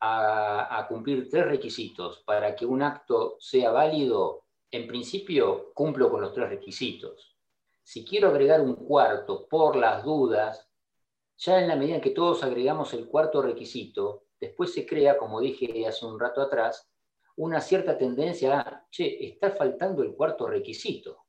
a, 0.00 0.78
a, 0.78 0.86
cumplir 0.86 1.28
tres 1.30 1.46
requisitos 1.46 2.22
para 2.26 2.54
que 2.54 2.66
un 2.66 2.82
acto 2.82 3.36
sea 3.38 3.70
válido, 3.70 4.44
en 4.70 4.86
principio 4.86 5.72
cumplo 5.72 6.10
con 6.10 6.20
los 6.20 6.32
tres 6.32 6.48
requisitos. 6.48 7.36
Si 7.82 8.04
quiero 8.04 8.28
agregar 8.28 8.60
un 8.60 8.74
cuarto 8.74 9.46
por 9.46 9.76
las 9.76 10.04
dudas, 10.04 10.68
ya 11.36 11.60
en 11.60 11.68
la 11.68 11.76
medida 11.76 11.96
en 11.96 12.00
que 12.00 12.10
todos 12.10 12.42
agregamos 12.42 12.92
el 12.94 13.06
cuarto 13.06 13.42
requisito, 13.42 14.24
después 14.40 14.72
se 14.72 14.86
crea, 14.86 15.16
como 15.16 15.40
dije 15.40 15.86
hace 15.86 16.06
un 16.06 16.18
rato 16.18 16.40
atrás, 16.40 16.90
una 17.36 17.60
cierta 17.60 17.96
tendencia 17.98 18.60
a, 18.60 18.86
che, 18.90 19.26
está 19.26 19.50
faltando 19.50 20.02
el 20.02 20.14
cuarto 20.14 20.46
requisito. 20.46 21.24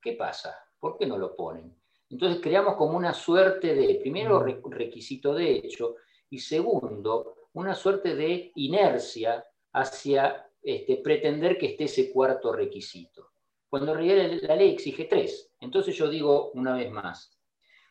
¿Qué 0.00 0.12
pasa? 0.14 0.56
¿Por 0.78 0.96
qué 0.98 1.06
no 1.06 1.18
lo 1.18 1.36
ponen? 1.36 1.80
Entonces 2.08 2.40
creamos 2.42 2.74
como 2.76 2.96
una 2.96 3.14
suerte 3.14 3.74
de, 3.74 3.94
primero, 3.96 4.40
mm. 4.40 4.70
requisito 4.70 5.34
de 5.34 5.52
hecho, 5.52 5.96
y 6.28 6.38
segundo, 6.38 7.36
una 7.52 7.74
suerte 7.74 8.14
de 8.14 8.52
inercia 8.56 9.44
hacia 9.72 10.48
este, 10.62 10.96
pretender 10.96 11.56
que 11.58 11.66
esté 11.66 11.84
ese 11.84 12.12
cuarto 12.12 12.52
requisito. 12.52 13.30
Cuando 13.68 13.96
en 13.96 14.40
la 14.42 14.56
ley 14.56 14.72
exige 14.72 15.04
tres. 15.04 15.52
Entonces 15.60 15.96
yo 15.96 16.08
digo 16.08 16.50
una 16.54 16.74
vez 16.74 16.90
más, 16.90 17.38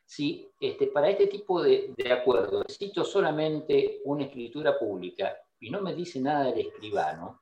si 0.05 0.49
este, 0.59 0.87
para 0.87 1.09
este 1.09 1.27
tipo 1.27 1.61
de, 1.61 1.93
de 1.95 2.11
acuerdo 2.11 2.63
necesito 2.63 3.05
solamente 3.05 4.01
una 4.03 4.25
escritura 4.25 4.77
pública 4.77 5.37
y 5.59 5.69
no 5.69 5.81
me 5.81 5.93
dice 5.93 6.19
nada 6.19 6.45
del 6.45 6.67
escribano, 6.67 7.41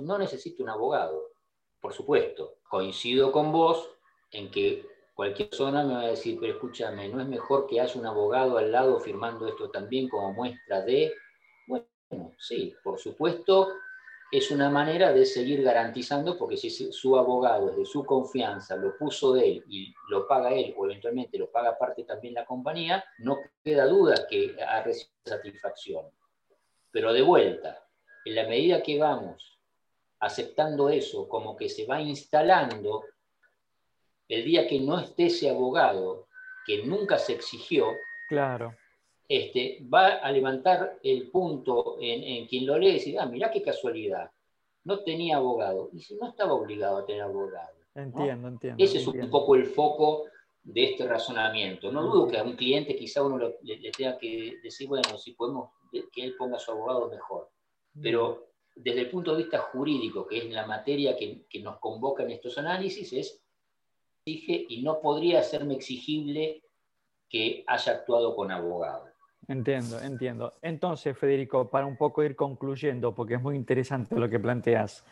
no 0.00 0.18
necesito 0.18 0.62
un 0.62 0.70
abogado, 0.70 1.32
por 1.80 1.92
supuesto. 1.92 2.58
Coincido 2.68 3.32
con 3.32 3.52
vos 3.52 3.88
en 4.30 4.50
que 4.50 4.86
cualquier 5.14 5.50
persona 5.50 5.84
me 5.84 5.94
va 5.94 6.00
a 6.02 6.08
decir, 6.08 6.38
pero 6.40 6.54
escúchame, 6.54 7.08
¿no 7.08 7.20
es 7.20 7.28
mejor 7.28 7.66
que 7.66 7.80
haya 7.80 8.00
un 8.00 8.06
abogado 8.06 8.56
al 8.56 8.72
lado 8.72 8.98
firmando 9.00 9.46
esto 9.46 9.70
también 9.70 10.08
como 10.08 10.32
muestra 10.32 10.82
de... 10.82 11.12
Bueno, 11.66 11.86
sí, 12.38 12.74
por 12.82 12.98
supuesto, 12.98 13.68
es 14.30 14.50
una 14.50 14.70
manera 14.70 15.12
de 15.12 15.24
seguir 15.24 15.62
garantizando, 15.62 16.36
porque 16.38 16.56
si 16.56 16.70
su 16.70 17.16
abogado 17.18 17.70
es 17.70 17.76
de 17.76 17.84
su 17.86 18.04
confianza, 18.04 18.76
lo 18.76 18.96
puso 18.96 19.32
de 19.32 19.52
él 19.52 19.64
y 19.68 19.92
lo 20.08 20.26
paga 20.26 20.54
él, 20.54 20.74
o 20.76 20.84
eventualmente 20.84 21.38
lo 21.38 21.50
paga 21.50 21.78
parte 21.78 22.04
también 22.04 22.34
la 22.34 22.44
compañía, 22.44 23.04
no 23.18 23.38
queda 23.64 23.86
duda 23.86 24.26
que 24.28 24.54
ha 24.62 24.82
recibido 24.82 25.16
satisfacción. 25.24 26.06
Pero 26.90 27.12
de 27.12 27.22
vuelta, 27.22 27.84
en 28.24 28.34
la 28.34 28.46
medida 28.46 28.82
que 28.82 28.98
vamos 28.98 29.58
aceptando 30.20 30.88
eso, 30.88 31.28
como 31.28 31.56
que 31.56 31.68
se 31.68 31.86
va 31.86 32.00
instalando, 32.00 33.04
el 34.28 34.44
día 34.44 34.66
que 34.66 34.80
no 34.80 34.98
esté 34.98 35.26
ese 35.26 35.48
abogado, 35.48 36.26
que 36.66 36.84
nunca 36.84 37.18
se 37.18 37.34
exigió, 37.34 37.86
claro. 38.28 38.74
este, 39.28 39.78
va 39.92 40.16
a 40.16 40.30
levantar 40.30 40.98
el 41.02 41.30
punto 41.30 41.96
en, 42.00 42.46
quien 42.46 42.66
lo 42.66 42.78
lee 42.78 42.88
y 42.88 42.92
decir, 42.94 43.18
ah, 43.18 43.26
mirá 43.26 43.50
qué 43.50 43.62
casualidad, 43.62 44.30
no 44.84 45.00
tenía 45.00 45.36
abogado. 45.36 45.90
Y 45.92 46.00
si 46.00 46.16
no 46.16 46.28
estaba 46.28 46.52
obligado 46.52 46.98
a 46.98 47.06
tener 47.06 47.22
abogado. 47.22 47.76
Entiendo, 47.94 48.48
entiendo. 48.48 48.82
Ese 48.82 48.98
es 48.98 49.06
un 49.06 49.30
poco 49.30 49.54
el 49.54 49.66
foco 49.66 50.26
de 50.62 50.84
este 50.84 51.06
razonamiento. 51.06 51.90
No 51.90 52.02
dudo 52.02 52.28
que 52.28 52.38
a 52.38 52.44
un 52.44 52.54
cliente 52.54 52.94
quizá 52.96 53.22
uno 53.22 53.38
le, 53.38 53.90
tenga 53.96 54.18
que 54.18 54.58
decir, 54.62 54.86
bueno, 54.86 55.16
si 55.16 55.32
podemos 55.32 55.70
que 55.90 56.24
él 56.24 56.34
ponga 56.36 56.56
a 56.56 56.60
su 56.60 56.70
abogado 56.70 57.08
mejor. 57.08 57.50
Pero 58.00 58.48
desde 58.78 59.00
el 59.00 59.10
punto 59.10 59.32
de 59.32 59.42
vista 59.42 59.58
jurídico, 59.58 60.26
que 60.26 60.38
es 60.38 60.50
la 60.50 60.66
materia 60.66 61.16
que, 61.16 61.46
nos 61.60 61.78
convoca 61.78 62.22
en 62.22 62.30
estos 62.30 62.58
análisis, 62.58 63.12
es 63.12 63.42
exige 64.24 64.66
y 64.68 64.82
no 64.82 65.00
podría 65.00 65.40
hacerme 65.40 65.74
exigible 65.74 66.62
que 67.28 67.64
haya 67.66 67.92
actuado 67.92 68.36
con 68.36 68.50
abogado. 68.50 69.06
Entiendo, 69.48 70.00
entiendo. 70.00 70.54
Entonces, 70.60 71.16
Federico, 71.16 71.70
para 71.70 71.86
un 71.86 71.96
poco 71.96 72.22
ir 72.22 72.36
concluyendo, 72.36 73.14
porque 73.14 73.34
es 73.34 73.42
muy 73.42 73.56
interesante 73.56 74.14
lo 74.14 74.28
que 74.28 74.38
planteas, 74.38 75.04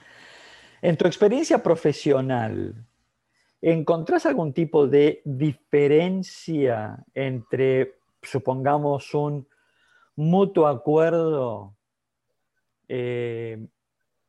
en 0.83 0.97
tu 0.97 1.07
experiencia 1.07 1.63
profesional, 1.63 2.75
¿encontrás 3.63 4.27
algún 4.27 4.53
tipo 4.53 4.87
de 4.87 5.23
diferencia 5.25 6.99
entre, 7.15 7.95
supongamos, 8.23 9.15
un 9.15 9.49
mutuo 10.17 10.67
acuerdo 10.67 11.77
eh, 12.89 13.69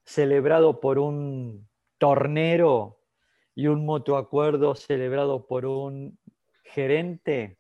celebrado 0.04 0.80
por 0.80 1.00
un 1.00 1.68
tornero 1.98 3.00
y 3.56 3.68
un 3.68 3.86
mutuo 3.86 4.18
acuerdo 4.18 4.76
celebrado 4.76 5.48
por 5.48 5.66
un 5.66 6.20
gerente? 6.64 7.58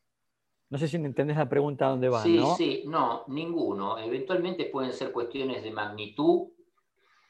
No 0.69 0.77
sé 0.77 0.87
si 0.87 0.99
me 0.99 1.07
entendés 1.07 1.37
la 1.37 1.47
pregunta 1.47 1.87
a 1.87 1.89
dónde 1.91 2.09
va, 2.09 2.21
sí, 2.21 2.39
Sí, 2.57 2.83
no, 2.85 3.23
ninguno. 3.27 3.97
Eventualmente 3.97 4.65
pueden 4.65 4.91
ser 4.91 5.13
cuestiones 5.13 5.63
de 5.63 5.71
magnitud 5.71 6.49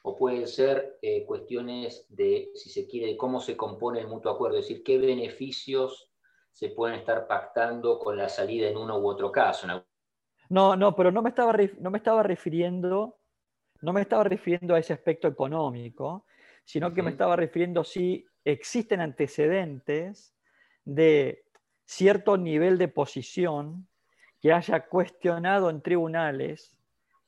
o 0.02 0.16
pueden 0.16 0.48
ser 0.48 0.98
eh, 1.02 1.24
cuestiones 1.24 2.06
de, 2.08 2.50
si 2.54 2.70
se 2.70 2.88
quiere, 2.88 3.08
de 3.08 3.16
cómo 3.16 3.40
se 3.40 3.56
compone 3.56 4.00
el 4.00 4.08
mutuo 4.08 4.32
acuerdo, 4.32 4.58
es 4.58 4.66
decir, 4.66 4.82
qué 4.82 4.98
beneficios 4.98 6.10
se 6.50 6.70
pueden 6.70 6.98
estar 6.98 7.28
pactando 7.28 7.98
con 7.98 8.16
la 8.16 8.28
salida 8.28 8.68
en 8.68 8.76
uno 8.76 8.98
u 8.98 9.06
otro 9.06 9.30
caso. 9.30 9.66
No, 10.48 10.76
no, 10.76 10.94
pero 10.96 11.12
no 11.12 11.22
me 11.22 11.28
estaba, 11.28 11.54
no 11.80 11.90
me 11.90 11.98
estaba 11.98 12.22
refiriendo, 12.22 13.18
no 13.82 13.92
me 13.92 14.00
estaba 14.00 14.24
refiriendo 14.24 14.74
a 14.74 14.78
ese 14.78 14.92
aspecto 14.92 15.28
económico, 15.28 16.24
sino 16.64 16.92
que 16.92 17.02
me 17.02 17.10
estaba 17.10 17.36
refiriendo 17.36 17.84
si 17.84 18.26
existen 18.44 19.00
antecedentes 19.00 20.34
de 20.84 21.44
cierto 21.84 22.36
nivel 22.36 22.78
de 22.78 22.88
posición 22.88 23.88
que 24.40 24.52
haya 24.52 24.86
cuestionado 24.86 25.70
en 25.70 25.82
tribunales 25.82 26.78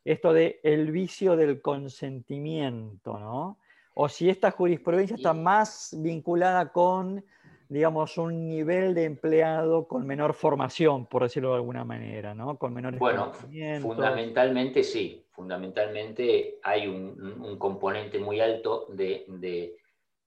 esto 0.05 0.33
de 0.33 0.61
el 0.63 0.91
vicio 0.91 1.37
del 1.37 1.61
consentimiento, 1.61 3.19
¿no? 3.19 3.59
O 3.95 4.09
si 4.09 4.31
esta 4.31 4.51
jurisprudencia 4.51 5.17
está 5.17 5.35
más 5.35 5.95
vinculada 5.99 6.73
con 6.73 7.25
digamos, 7.71 8.19
un 8.19 8.49
nivel 8.49 8.95
de 8.95 9.05
empleado 9.05 9.87
con 9.87 10.05
menor 10.05 10.35
formación, 10.35 11.07
por 11.07 11.23
decirlo 11.23 11.51
de 11.51 11.55
alguna 11.55 11.85
manera, 11.85 12.35
¿no? 12.35 12.59
Con 12.59 12.75
menores 12.75 12.99
Bueno, 12.99 13.33
fundamentalmente 13.81 14.83
sí, 14.83 15.25
fundamentalmente 15.31 16.59
hay 16.65 16.89
un, 16.89 17.57
componente 17.59 18.19
muy 18.19 18.41
alto 18.41 18.87
de, 18.89 19.25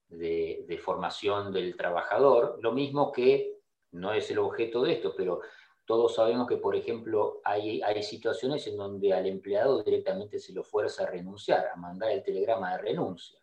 de, 0.08 0.77
formación 0.77 1.51
del 1.51 1.75
trabajador, 1.75 2.60
lo 2.62 2.71
mismo 2.71 3.12
que 3.12 3.60
no 3.91 4.13
es 4.13 4.32
el 4.32 4.39
objeto 4.39 4.82
de 4.82 4.93
esto, 4.93 5.13
pero 5.15 5.41
todos 5.86 6.15
sabemos 6.15 6.47
que, 6.47 6.56
por 6.56 6.77
ejemplo, 6.77 7.41
hay, 7.43 7.82
hay 7.82 8.01
situaciones 8.03 8.65
en 8.67 8.77
donde 8.77 9.13
al 9.13 9.25
empleado 9.25 9.84
directamente 9.84 10.39
se 10.39 10.53
lo 10.53 10.63
fuerza 10.63 11.03
a 11.03 11.08
renunciar, 11.08 11.67
a 11.67 11.75
mandar 11.75 12.10
el 12.12 12.23
telegrama 12.23 12.71
de 12.71 12.84
renuncia. 12.84 13.39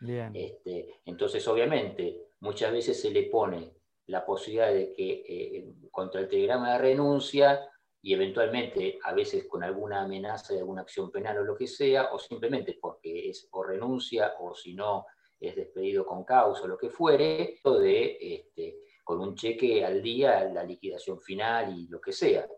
Bien. 0.00 0.34
Este, 0.34 0.94
entonces, 1.04 1.46
obviamente, 1.46 2.29
muchas 2.40 2.72
veces 2.72 3.00
se 3.00 3.10
le 3.10 3.24
pone 3.24 3.74
la 4.06 4.24
posibilidad 4.26 4.72
de 4.72 4.92
que 4.92 5.24
eh, 5.26 5.72
contra 5.90 6.20
el 6.20 6.28
telegrama 6.28 6.72
de 6.72 6.78
renuncia 6.78 7.68
y 8.02 8.14
eventualmente 8.14 8.98
a 9.04 9.12
veces 9.12 9.46
con 9.46 9.62
alguna 9.62 10.02
amenaza 10.02 10.54
de 10.54 10.60
alguna 10.60 10.82
acción 10.82 11.10
penal 11.10 11.38
o 11.38 11.44
lo 11.44 11.56
que 11.56 11.66
sea, 11.66 12.12
o 12.12 12.18
simplemente 12.18 12.78
porque 12.80 13.28
es 13.28 13.48
o 13.52 13.62
renuncia 13.62 14.34
o 14.40 14.54
si 14.54 14.74
no 14.74 15.06
es 15.38 15.54
despedido 15.54 16.04
con 16.04 16.24
causa 16.24 16.64
o 16.64 16.68
lo 16.68 16.78
que 16.78 16.90
fuere, 16.90 17.60
de, 17.64 18.18
este, 18.20 18.78
con 19.04 19.20
un 19.20 19.34
cheque 19.34 19.84
al 19.84 20.02
día 20.02 20.44
la 20.44 20.64
liquidación 20.64 21.20
final 21.20 21.78
y 21.78 21.88
lo 21.88 22.00
que 22.00 22.12
sea. 22.12 22.48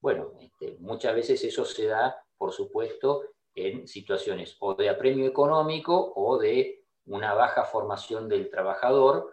Bueno, 0.00 0.32
este, 0.40 0.76
muchas 0.80 1.14
veces 1.14 1.42
eso 1.44 1.64
se 1.64 1.86
da, 1.86 2.16
por 2.36 2.52
supuesto, 2.52 3.22
en 3.54 3.86
situaciones 3.86 4.56
o 4.60 4.74
de 4.74 4.88
apremio 4.88 5.26
económico 5.26 6.12
o 6.16 6.38
de 6.38 6.83
una 7.06 7.34
baja 7.34 7.64
formación 7.64 8.28
del 8.28 8.50
trabajador 8.50 9.32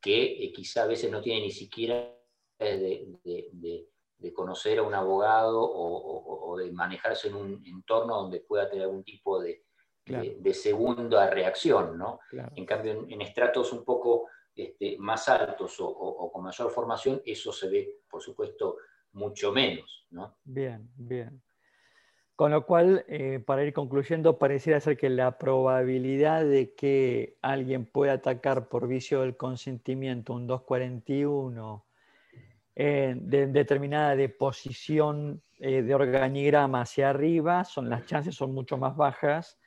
que 0.00 0.44
eh, 0.44 0.52
quizá 0.52 0.82
a 0.82 0.86
veces 0.86 1.10
no 1.10 1.20
tiene 1.20 1.42
ni 1.42 1.50
siquiera 1.50 2.14
de, 2.58 3.88
conocer 4.34 4.78
a 4.78 4.82
un 4.82 4.94
abogado 4.94 5.60
o, 5.60 6.56
de 6.58 6.72
manejarse 6.72 7.28
en 7.28 7.34
un 7.34 7.62
entorno 7.66 8.16
donde 8.16 8.40
pueda 8.40 8.68
tener 8.68 8.84
algún 8.84 9.04
tipo 9.04 9.40
de, 9.40 9.64
segunda 10.52 11.28
reacción. 11.30 11.96
¿no? 11.96 12.20
En 12.32 12.66
cambio, 12.66 13.06
en, 13.08 13.20
estratos 13.20 13.72
un 13.72 13.84
poco 13.84 14.28
este, 14.54 14.96
más 14.98 15.28
altos 15.28 15.76
o, 15.80 16.30
con 16.32 16.42
mayor 16.42 16.70
formación, 16.70 17.22
eso 17.24 17.52
se 17.52 17.68
ve, 17.68 18.00
por 18.10 18.22
supuesto, 18.22 18.76
mucho 19.12 19.52
menos. 19.52 20.06
¿no? 20.10 20.38
Bien, 20.44 20.90
bien. 20.96 21.42
Con 22.38 22.52
lo 22.52 22.64
cual, 22.64 23.04
eh, 23.08 23.42
para 23.44 23.64
ir 23.64 23.72
concluyendo, 23.72 24.38
pareciera 24.38 24.78
ser 24.78 24.96
que 24.96 25.10
la 25.10 25.38
probabilidad 25.38 26.44
de 26.44 26.72
que 26.72 27.36
alguien 27.42 27.84
pueda 27.84 28.12
atacar 28.12 28.68
por 28.68 28.86
vicio 28.86 29.22
del 29.22 29.36
consentimiento 29.36 30.34
un 30.34 30.46
241 30.46 31.84
eh, 32.76 33.16
de 33.16 33.48
determinada 33.48 34.14
deposición 34.14 35.42
eh, 35.58 35.82
de 35.82 35.92
organigrama 35.96 36.82
hacia 36.82 37.10
arriba, 37.10 37.64
son, 37.64 37.90
las 37.90 38.06
chances 38.06 38.36
son 38.36 38.54
mucho 38.54 38.76
más 38.76 38.96
bajas 38.96 39.58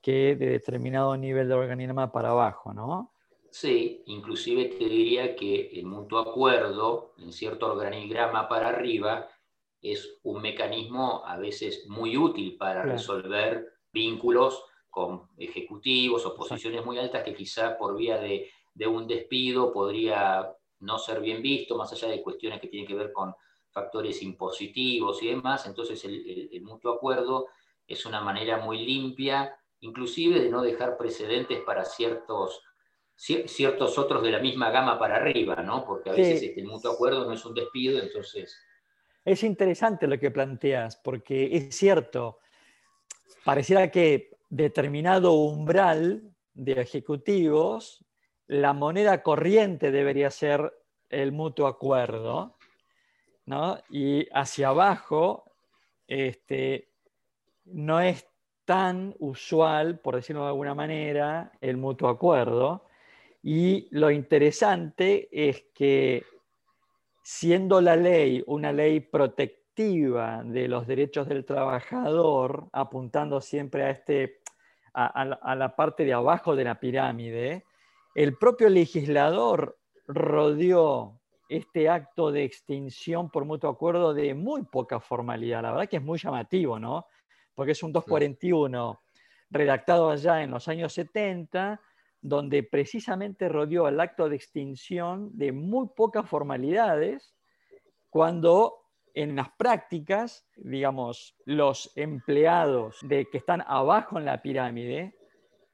que 0.00 0.34
de 0.34 0.46
determinado 0.46 1.14
nivel 1.18 1.46
de 1.46 1.54
organigrama 1.56 2.10
para 2.10 2.30
abajo, 2.30 2.72
¿no? 2.72 3.12
Sí, 3.50 4.02
inclusive 4.06 4.64
te 4.64 4.88
diría 4.88 5.36
que 5.36 5.78
el 5.78 5.84
mutuo 5.84 6.20
acuerdo 6.20 7.12
en 7.18 7.32
cierto 7.32 7.70
organigrama 7.70 8.48
para 8.48 8.70
arriba 8.70 9.28
es 9.84 10.18
un 10.22 10.40
mecanismo 10.40 11.22
a 11.26 11.36
veces 11.36 11.84
muy 11.88 12.16
útil 12.16 12.56
para 12.56 12.82
resolver 12.82 13.74
vínculos 13.92 14.64
con 14.88 15.28
ejecutivos 15.36 16.24
o 16.24 16.34
posiciones 16.34 16.82
muy 16.82 16.98
altas 16.98 17.22
que 17.22 17.34
quizá 17.34 17.76
por 17.76 17.94
vía 17.94 18.16
de, 18.16 18.50
un 18.86 19.06
despido 19.06 19.74
podría 19.74 20.50
no 20.80 20.98
ser 20.98 21.20
bien 21.20 21.42
visto, 21.42 21.76
más 21.76 21.92
allá 21.92 22.08
de 22.08 22.22
cuestiones 22.22 22.60
que 22.60 22.68
tienen 22.68 22.88
que 22.88 22.94
ver 22.94 23.12
con 23.12 23.34
factores 23.70 24.22
impositivos 24.22 25.22
y 25.22 25.28
demás. 25.28 25.66
Entonces 25.66 26.02
el, 26.06 26.62
mutuo 26.62 26.94
acuerdo 26.94 27.48
es 27.86 28.06
una 28.06 28.22
manera 28.22 28.56
muy 28.56 28.78
limpia, 28.86 29.54
inclusive 29.80 30.40
de 30.40 30.48
no 30.48 30.62
dejar 30.62 30.96
precedentes 30.96 31.60
para 31.60 31.84
ciertos 31.84 32.62
ciertos 33.16 33.96
otros 33.96 34.24
de 34.24 34.32
la 34.32 34.40
misma 34.40 34.70
gama 34.70 34.98
para 34.98 35.16
arriba, 35.16 35.56
¿no? 35.56 35.84
Porque 35.84 36.10
a 36.10 36.14
veces 36.14 36.42
este, 36.42 36.60
el 36.60 36.66
mutuo 36.66 36.90
acuerdo 36.90 37.24
no 37.24 37.32
es 37.32 37.44
un 37.44 37.54
despido, 37.54 38.00
entonces 38.00 38.58
es 39.24 39.42
interesante 39.42 40.06
lo 40.06 40.18
que 40.18 40.30
planteas, 40.30 40.96
porque 40.96 41.56
es 41.56 41.76
cierto, 41.76 42.40
pareciera 43.44 43.90
que 43.90 44.30
determinado 44.48 45.32
umbral 45.32 46.34
de 46.52 46.80
ejecutivos, 46.80 48.04
la 48.46 48.72
moneda 48.72 49.22
corriente 49.22 49.90
debería 49.90 50.30
ser 50.30 50.72
el 51.08 51.32
mutuo 51.32 51.66
acuerdo, 51.66 52.56
¿no? 53.46 53.78
y 53.90 54.26
hacia 54.32 54.68
abajo 54.68 55.44
este, 56.06 56.90
no 57.64 58.00
es 58.00 58.26
tan 58.64 59.14
usual, 59.18 59.98
por 59.98 60.16
decirlo 60.16 60.42
de 60.42 60.48
alguna 60.48 60.74
manera, 60.74 61.52
el 61.60 61.76
mutuo 61.76 62.08
acuerdo. 62.08 62.86
Y 63.42 63.88
lo 63.90 64.10
interesante 64.10 65.28
es 65.30 65.66
que 65.74 66.24
siendo 67.24 67.80
la 67.80 67.96
ley 67.96 68.44
una 68.46 68.70
ley 68.70 69.00
protectiva 69.00 70.42
de 70.44 70.68
los 70.68 70.86
derechos 70.86 71.26
del 71.26 71.44
trabajador, 71.46 72.68
apuntando 72.70 73.40
siempre 73.40 73.82
a, 73.82 73.90
este, 73.90 74.42
a, 74.92 75.54
la 75.56 75.74
parte 75.74 76.04
de 76.04 76.12
abajo 76.12 76.54
de 76.54 76.64
la 76.64 76.78
pirámide, 76.78 77.64
el 78.14 78.36
propio 78.36 78.68
legislador 78.68 79.78
rodeó 80.06 81.18
este 81.48 81.88
acto 81.88 82.30
de 82.30 82.44
extinción 82.44 83.30
por 83.30 83.46
mutuo 83.46 83.70
acuerdo 83.70 84.12
de 84.12 84.34
muy 84.34 84.62
poca 84.64 85.00
formalidad. 85.00 85.62
La 85.62 85.70
verdad 85.70 85.88
que 85.88 85.96
es 85.96 86.02
muy 86.02 86.18
llamativo, 86.18 86.78
¿no? 86.78 87.06
Porque 87.54 87.72
es 87.72 87.82
un 87.82 87.92
241 87.92 89.00
redactado 89.50 90.10
allá 90.10 90.42
en 90.42 90.50
los 90.50 90.68
años 90.68 90.92
70 90.92 91.80
donde 92.24 92.62
precisamente 92.62 93.50
rodeó 93.50 93.86
el 93.86 94.00
acto 94.00 94.30
de 94.30 94.36
extinción 94.36 95.28
de 95.36 95.52
muy 95.52 95.88
pocas 95.94 96.26
formalidades, 96.26 97.34
cuando 98.08 98.80
en 99.12 99.36
las 99.36 99.50
prácticas, 99.58 100.46
digamos, 100.56 101.36
los 101.44 101.92
empleados 101.96 102.96
de, 103.02 103.26
que 103.26 103.36
están 103.36 103.62
abajo 103.66 104.18
en 104.18 104.24
la 104.24 104.40
pirámide 104.40 105.14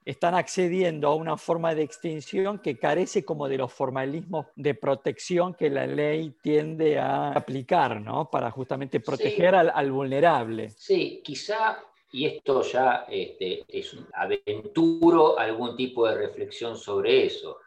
están 0.05 0.35
accediendo 0.35 1.07
a 1.07 1.15
una 1.15 1.37
forma 1.37 1.73
de 1.73 1.85
extinción 1.85 2.59
que 2.59 2.77
carece 2.77 3.25
como 3.25 3.47
de 3.49 3.59
los 3.59 3.73
formalismos 3.73 4.47
de 4.57 4.75
protección 4.75 5.55
que 5.55 5.71
la 5.71 5.87
ley 5.87 6.35
tiende 6.43 6.99
a 6.99 7.31
aplicar, 7.31 8.01
¿no? 8.01 8.29
Para 8.29 8.51
justamente 8.51 8.99
proteger 8.99 9.55
al, 9.55 9.71
al, 9.73 9.93
vulnerable. 9.93 10.71
Sí, 10.71 11.21
quizá 11.23 11.79
y 12.13 12.27
esto 12.27 12.63
ya 12.63 13.07
este, 13.09 13.65
es 13.69 13.95
un 13.95 14.07
aventuro 14.13 15.39
algún 15.39 15.77
tipo 15.77 16.09
de 16.09 16.17
reflexión 16.17 16.77
sobre 16.77 17.27
eso. 17.27 17.59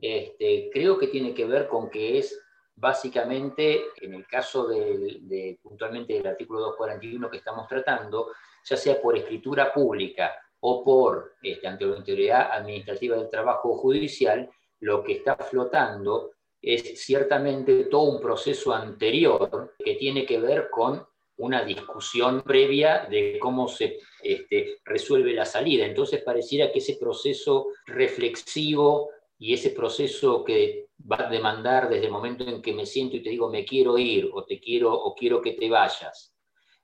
Este, 0.00 0.70
creo 0.72 0.96
que 0.98 1.08
tiene 1.08 1.34
que 1.34 1.44
ver 1.44 1.66
con 1.68 1.90
que 1.90 2.18
es 2.18 2.40
básicamente, 2.76 3.86
en 4.00 4.14
el 4.14 4.26
caso 4.26 4.68
de, 4.68 5.58
puntualmente 5.60 6.14
del 6.14 6.28
artículo 6.28 6.60
241 6.60 7.28
que 7.28 7.38
estamos 7.38 7.66
tratando, 7.66 8.30
ya 8.64 8.76
sea 8.76 9.00
por 9.00 9.16
escritura 9.16 9.72
pública 9.72 10.32
o 10.60 10.84
por 10.84 11.34
este, 11.42 11.66
ante 11.66 11.86
la 11.86 12.42
administrativa 12.52 13.16
del 13.16 13.28
trabajo 13.28 13.76
judicial, 13.76 14.48
lo 14.80 15.02
que 15.02 15.14
está 15.14 15.34
flotando 15.36 16.32
es 16.62 17.00
ciertamente 17.00 17.84
todo 17.84 18.02
un 18.02 18.20
proceso 18.20 18.72
anterior 18.72 19.74
que 19.78 19.94
tiene 19.94 20.24
que 20.24 20.40
ver 20.40 20.70
con 20.70 21.04
una 21.38 21.64
discusión 21.64 22.42
previa 22.42 23.06
de 23.10 23.38
cómo 23.40 23.68
se 23.68 23.98
este, 24.22 24.78
resuelve 24.84 25.32
la 25.32 25.44
salida. 25.44 25.86
Entonces 25.86 26.22
pareciera 26.22 26.70
que 26.70 26.80
ese 26.80 26.96
proceso 26.96 27.68
reflexivo 27.86 29.10
y 29.38 29.54
ese 29.54 29.70
proceso 29.70 30.44
que 30.44 30.88
va 31.10 31.26
a 31.26 31.30
demandar 31.30 31.88
desde 31.88 32.06
el 32.06 32.12
momento 32.12 32.44
en 32.44 32.60
que 32.60 32.74
me 32.74 32.84
siento 32.84 33.16
y 33.16 33.22
te 33.22 33.30
digo 33.30 33.50
me 33.50 33.64
quiero 33.64 33.96
ir 33.98 34.28
o 34.32 34.44
te 34.44 34.58
quiero 34.58 34.92
o 34.92 35.14
quiero 35.14 35.40
que 35.40 35.52
te 35.52 35.68
vayas, 35.68 36.34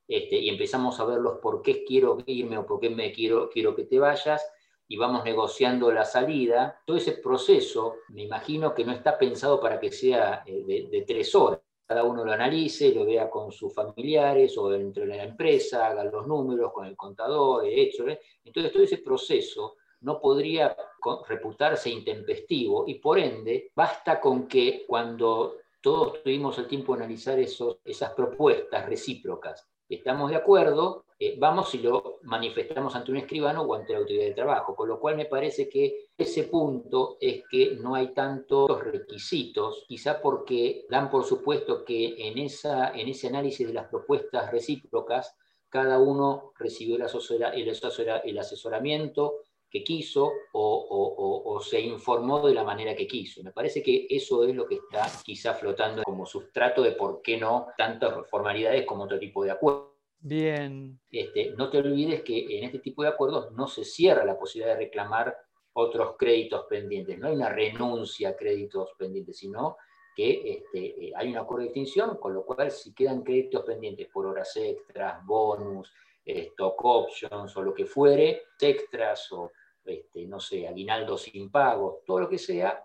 este, 0.06 0.36
y 0.36 0.48
empezamos 0.48 1.00
a 1.00 1.04
ver 1.04 1.18
los 1.18 1.38
por 1.40 1.62
qué 1.62 1.82
quiero 1.84 2.18
irme 2.26 2.58
o 2.58 2.66
por 2.66 2.78
qué 2.78 2.90
me 2.90 3.12
quiero, 3.12 3.50
quiero 3.50 3.74
que 3.74 3.84
te 3.84 3.98
vayas, 3.98 4.46
y 4.86 4.96
vamos 4.96 5.24
negociando 5.24 5.90
la 5.90 6.04
salida, 6.04 6.80
todo 6.86 6.98
ese 6.98 7.12
proceso 7.12 7.96
me 8.10 8.22
imagino 8.22 8.74
que 8.74 8.84
no 8.84 8.92
está 8.92 9.18
pensado 9.18 9.58
para 9.58 9.80
que 9.80 9.90
sea 9.90 10.44
eh, 10.46 10.62
de, 10.64 10.88
de 10.90 11.02
tres 11.02 11.34
horas 11.34 11.60
cada 11.86 12.04
uno 12.04 12.24
lo 12.24 12.32
analice, 12.32 12.94
lo 12.94 13.04
vea 13.04 13.28
con 13.28 13.52
sus 13.52 13.74
familiares 13.74 14.56
o 14.56 14.68
dentro 14.68 15.04
de 15.06 15.16
la 15.16 15.24
empresa, 15.24 15.86
haga 15.88 16.04
los 16.04 16.26
números 16.26 16.72
con 16.72 16.86
el 16.86 16.96
contador, 16.96 17.66
hecho. 17.66 18.08
¿eh? 18.08 18.20
Entonces 18.44 18.72
todo 18.72 18.82
ese 18.82 18.98
proceso 18.98 19.76
no 20.00 20.20
podría 20.20 20.76
reputarse 21.28 21.90
intempestivo 21.90 22.84
y 22.86 22.94
por 22.94 23.18
ende 23.18 23.70
basta 23.74 24.20
con 24.20 24.46
que 24.46 24.84
cuando 24.86 25.56
todos 25.80 26.22
tuvimos 26.22 26.58
el 26.58 26.66
tiempo 26.66 26.94
de 26.94 27.04
analizar 27.04 27.38
esos, 27.38 27.78
esas 27.84 28.12
propuestas 28.12 28.86
recíprocas, 28.86 29.66
estamos 29.88 30.30
de 30.30 30.36
acuerdo, 30.36 31.04
eh, 31.24 31.36
vamos 31.38 31.74
y 31.74 31.78
lo 31.78 32.18
manifestamos 32.24 32.94
ante 32.94 33.10
un 33.10 33.16
escribano 33.16 33.62
o 33.62 33.74
ante 33.74 33.94
la 33.94 34.00
autoridad 34.00 34.26
de 34.26 34.34
trabajo. 34.34 34.74
Con 34.76 34.88
lo 34.88 35.00
cual 35.00 35.16
me 35.16 35.24
parece 35.24 35.68
que 35.68 36.08
ese 36.16 36.44
punto 36.44 37.16
es 37.20 37.42
que 37.50 37.76
no 37.80 37.94
hay 37.94 38.12
tantos 38.12 38.82
requisitos, 38.82 39.84
quizá 39.88 40.20
porque 40.20 40.84
dan 40.90 41.10
por 41.10 41.24
supuesto 41.24 41.84
que 41.84 42.28
en, 42.28 42.38
esa, 42.38 42.90
en 42.90 43.08
ese 43.08 43.28
análisis 43.28 43.66
de 43.66 43.72
las 43.72 43.88
propuestas 43.88 44.50
recíprocas, 44.50 45.34
cada 45.68 45.98
uno 45.98 46.52
recibió 46.58 46.96
el, 46.96 47.02
asesoramiento 48.38 49.34
que 49.70 49.82
quiso 49.82 50.30
o, 50.52 51.42
o, 51.46 51.60
se 51.60 51.80
informó 51.80 52.46
de 52.46 52.54
la 52.54 52.62
manera 52.62 52.94
que 52.94 53.08
quiso. 53.08 53.42
Me 53.42 53.50
parece 53.50 53.82
que 53.82 54.06
eso 54.08 54.44
es 54.44 54.54
lo 54.54 54.66
que 54.66 54.76
está 54.76 55.10
quizá 55.24 55.54
flotando 55.54 56.04
como 56.04 56.26
sustrato 56.26 56.82
de 56.82 56.92
por 56.92 57.22
qué 57.22 57.38
no 57.38 57.68
tantas 57.76 58.28
formalidades 58.28 58.86
como 58.86 59.04
otro 59.04 59.18
tipo 59.18 59.42
de 59.42 59.50
acuerdos. 59.50 59.93
Bien. 60.26 60.98
Este, 61.10 61.50
no 61.50 61.68
te 61.68 61.76
olvides 61.76 62.22
que 62.22 62.58
en 62.58 62.64
este 62.64 62.78
tipo 62.78 63.02
de 63.02 63.10
acuerdos 63.10 63.52
no 63.52 63.66
se 63.66 63.84
cierra 63.84 64.24
la 64.24 64.38
posibilidad 64.38 64.72
de 64.72 64.86
reclamar 64.86 65.36
otros 65.74 66.16
créditos 66.18 66.64
pendientes. 66.64 67.18
No 67.18 67.28
hay 67.28 67.34
una 67.34 67.50
renuncia 67.50 68.30
a 68.30 68.36
créditos 68.36 68.92
pendientes, 68.96 69.36
sino 69.36 69.76
que 70.16 70.30
este, 70.50 71.08
eh, 71.08 71.12
hay 71.14 71.28
un 71.28 71.36
acuerdo 71.36 71.64
de 71.64 71.66
extinción, 71.66 72.16
con 72.16 72.32
lo 72.32 72.46
cual 72.46 72.70
si 72.70 72.94
quedan 72.94 73.22
créditos 73.22 73.66
pendientes 73.66 74.08
por 74.10 74.24
horas 74.24 74.56
extras, 74.56 75.22
bonus, 75.26 75.92
stock 76.24 76.82
options 76.82 77.54
o 77.58 77.62
lo 77.62 77.74
que 77.74 77.84
fuere, 77.84 78.44
extras 78.58 79.30
o, 79.30 79.52
este, 79.84 80.24
no 80.24 80.40
sé, 80.40 80.66
aguinaldos 80.66 81.24
sin 81.24 81.50
pago, 81.50 82.02
todo 82.06 82.20
lo 82.20 82.28
que 82.30 82.38
sea, 82.38 82.82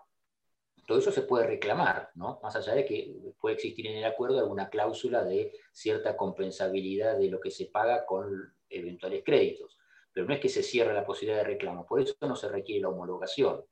todo 0.90 0.98
eso 0.98 1.12
se 1.12 1.22
puede 1.22 1.46
reclamar, 1.46 2.10
¿no? 2.16 2.40
Más 2.42 2.56
allá 2.56 2.74
de 2.74 2.84
que 2.84 3.14
puede 3.38 3.54
existir 3.54 3.86
en 3.86 3.98
el 3.98 4.04
acuerdo 4.04 4.40
alguna 4.40 4.68
cláusula 4.68 5.22
de 5.22 5.52
cierta 5.70 6.16
compensabilidad 6.16 7.16
de 7.16 7.30
lo 7.30 7.38
que 7.38 7.52
se 7.52 7.66
paga 7.66 8.04
con 8.04 8.52
eventuales 8.68 9.22
créditos. 9.24 9.78
pero 10.12 10.26
no 10.26 10.34
es 10.34 10.40
que 10.40 10.48
se 10.48 10.64
cierre 10.64 10.92
la 10.92 11.04
posibilidad 11.04 11.44
de 11.44 11.44
reclamo, 11.44 11.86
por 11.86 12.00
eso 12.00 12.16
no 12.22 12.34
se 12.34 12.48
requiere 12.48 12.80
la 12.80 12.88
homologación. 12.88 13.64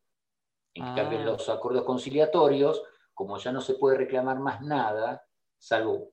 En 0.74 0.94
cambio, 0.94 1.18
en 1.18 1.26
ah. 1.26 1.32
los 1.32 1.48
acuerdos 1.48 1.82
conciliatorios, 1.82 2.84
como 3.12 3.36
ya 3.36 3.50
no 3.50 3.60
se 3.60 3.74
puede 3.74 3.98
reclamar 3.98 4.38
más 4.38 4.62
nada, 4.62 5.26
salvo 5.58 6.12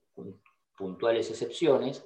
puntuales 0.75 1.29
excepciones, 1.29 2.03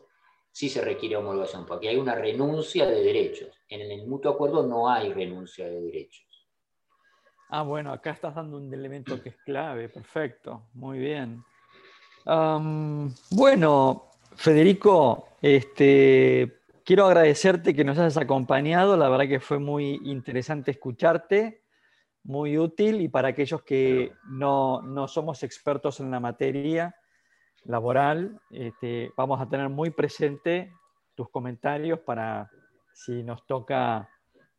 sí 0.52 0.68
se 0.68 0.82
requiere 0.82 1.16
homologación, 1.16 1.66
porque 1.66 1.88
hay 1.88 1.96
una 1.96 2.16
renuncia 2.16 2.86
de 2.86 3.02
derechos. 3.02 3.58
En 3.70 3.80
el 3.80 4.06
mutuo 4.08 4.34
acuerdo 4.34 4.62
no 4.68 4.90
hay 4.90 5.14
renuncia 5.14 5.70
de 5.70 5.80
derechos. 5.80 6.29
Ah, 7.50 7.64
bueno, 7.64 7.92
acá 7.92 8.12
estás 8.12 8.36
dando 8.36 8.58
un 8.58 8.72
elemento 8.72 9.22
que 9.22 9.30
es 9.30 9.36
clave, 9.38 9.90
perfecto, 9.90 10.68
muy 10.74 11.00
bien. 11.00 11.44
bueno, 13.32 14.06
Federico, 14.36 15.30
este, 15.42 16.60
quiero 16.86 17.08
agradecerte 17.08 17.74
que 17.74 17.84
nos 17.84 17.98
hayas 17.98 18.18
acompañado, 18.18 18.96
la 18.96 19.10
verdad 19.10 19.28
que 19.28 19.40
fue 19.40 19.58
muy 19.58 20.00
interesante 20.04 20.72
escucharte, 20.72 21.64
muy 22.24 22.56
útil 22.58 23.02
y 23.02 23.08
para 23.08 23.30
aquellos 23.30 23.64
que 23.64 24.14
no, 24.26 24.84
no 24.84 25.08
somos 25.08 25.42
expertos 25.42 26.00
en 26.00 26.12
la 26.12 26.20
materia, 26.20 26.96
laboral, 27.66 28.40
este, 28.52 29.12
vamos 29.18 29.42
a 29.42 29.50
tener 29.50 29.70
muy 29.70 29.90
presente 29.90 30.72
tus 31.16 31.30
comentarios 31.30 32.00
para 32.00 32.50
si 32.94 33.24
nos 33.24 33.46
toca 33.46 34.08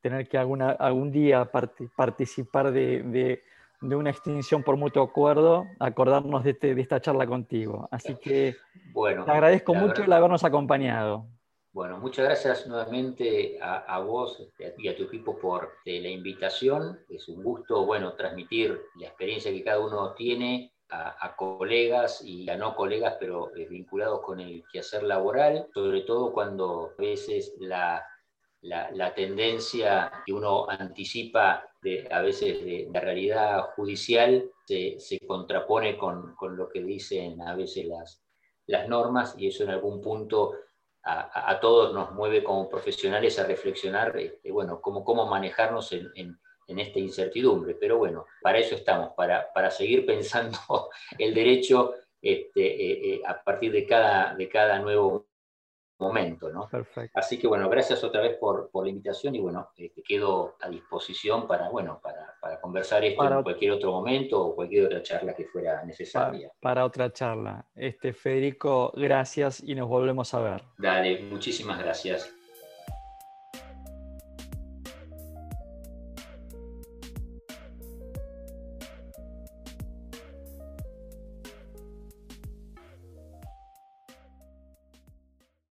tener 0.00 0.28
que 0.28 0.38
alguna, 0.38 0.70
algún 0.70 1.10
día 1.10 1.50
participar 1.96 2.72
de, 2.72 3.42
una 3.80 4.10
extinción 4.10 4.62
por 4.62 4.76
mutuo 4.76 5.02
acuerdo, 5.02 5.66
acordarnos 5.78 6.44
de, 6.44 6.50
este, 6.50 6.80
esta 6.80 7.00
charla 7.00 7.26
contigo. 7.26 7.88
Así 7.90 8.14
que 8.16 8.56
bueno, 8.92 9.24
te 9.24 9.30
agradezco 9.30 9.74
mucho 9.74 10.02
el 10.02 10.12
habernos 10.12 10.44
acompañado. 10.44 11.26
Bueno, 11.72 11.98
muchas 11.98 12.24
gracias 12.24 12.66
nuevamente 12.66 13.58
a, 13.62 14.00
vos 14.00 14.40
este, 14.40 14.74
y 14.78 14.88
a 14.88 14.96
tu 14.96 15.04
equipo 15.04 15.38
por 15.38 15.74
este, 15.78 16.00
la 16.00 16.08
invitación. 16.08 16.98
Es 17.08 17.28
un 17.28 17.44
gusto, 17.44 17.86
bueno, 17.86 18.14
transmitir 18.14 18.80
la 18.96 19.06
experiencia 19.06 19.52
que 19.52 19.62
cada 19.62 19.78
uno 19.78 20.12
tiene 20.14 20.72
a, 20.90 21.36
colegas 21.36 22.22
y 22.24 22.50
a 22.50 22.56
no 22.56 22.74
colegas, 22.74 23.16
pero 23.20 23.54
eh, 23.56 23.66
vinculados 23.66 24.20
con 24.22 24.40
el 24.40 24.64
quehacer 24.72 25.04
laboral, 25.04 25.68
sobre 25.72 26.00
todo 26.00 26.32
cuando 26.32 26.92
a 26.98 27.00
veces 27.00 27.54
la, 27.60 28.04
la, 28.62 29.14
tendencia 29.14 30.10
que 30.24 30.32
uno 30.32 30.68
anticipa 30.68 31.64
de, 31.82 32.06
a 32.10 32.20
veces 32.20 32.64
de 32.64 32.88
la 32.92 33.00
realidad 33.00 33.70
judicial 33.74 34.50
se, 34.66 34.96
se 34.98 35.18
contrapone 35.26 35.96
con, 35.96 36.34
con, 36.36 36.56
lo 36.56 36.68
que 36.68 36.82
dicen 36.82 37.40
a 37.42 37.54
veces 37.54 37.86
las, 37.86 38.22
las 38.66 38.88
normas 38.88 39.34
y 39.38 39.48
eso 39.48 39.64
en 39.64 39.70
algún 39.70 40.00
punto 40.00 40.54
a, 41.02 41.50
a, 41.50 41.60
todos 41.60 41.94
nos 41.94 42.12
mueve 42.12 42.44
como 42.44 42.68
profesionales 42.68 43.38
a 43.38 43.46
reflexionar, 43.46 44.16
este, 44.18 44.50
bueno, 44.50 44.80
cómo, 44.82 45.02
cómo 45.02 45.26
manejarnos 45.26 45.92
en, 45.92 46.38
en 46.70 46.78
esta 46.78 46.98
incertidumbre. 46.98 47.74
Pero 47.74 47.98
bueno, 47.98 48.26
para 48.40 48.58
eso 48.58 48.74
estamos, 48.74 49.12
para, 49.14 49.52
para 49.52 49.70
seguir 49.70 50.06
pensando 50.06 50.58
el 51.18 51.34
derecho 51.34 51.94
este, 52.22 52.60
eh, 52.60 53.14
eh, 53.14 53.22
a 53.26 53.42
partir 53.42 53.72
de 53.72 53.86
cada, 53.86 54.34
de 54.34 54.48
cada 54.48 54.78
nuevo 54.78 55.29
momento. 56.00 56.50
¿no? 56.50 56.68
Perfecto. 56.68 57.18
Así 57.18 57.38
que 57.38 57.46
bueno, 57.46 57.68
gracias 57.68 58.02
otra 58.04 58.20
vez 58.20 58.36
por, 58.38 58.70
por 58.70 58.84
la 58.84 58.90
invitación 58.90 59.34
y 59.34 59.40
bueno, 59.40 59.70
te 59.74 59.86
este, 59.86 60.02
quedo 60.02 60.56
a 60.60 60.68
disposición 60.68 61.46
para, 61.46 61.68
bueno, 61.68 62.00
para, 62.02 62.34
para 62.40 62.60
conversar 62.60 63.04
esto 63.04 63.24
en 63.24 63.42
cualquier 63.42 63.72
otro 63.72 63.92
momento 63.92 64.40
o 64.40 64.54
cualquier 64.54 64.86
otra 64.86 65.02
charla 65.02 65.34
que 65.34 65.44
fuera 65.46 65.84
necesaria. 65.84 66.50
Para, 66.60 66.84
otra 66.84 67.12
charla. 67.12 67.66
Este, 67.74 68.12
Federico, 68.12 68.92
gracias 68.96 69.62
y 69.62 69.74
nos 69.74 69.88
volvemos 69.88 70.32
a 70.34 70.40
ver. 70.40 70.62
Dale, 70.78 71.22
muchísimas 71.22 71.78
gracias. 71.78 72.39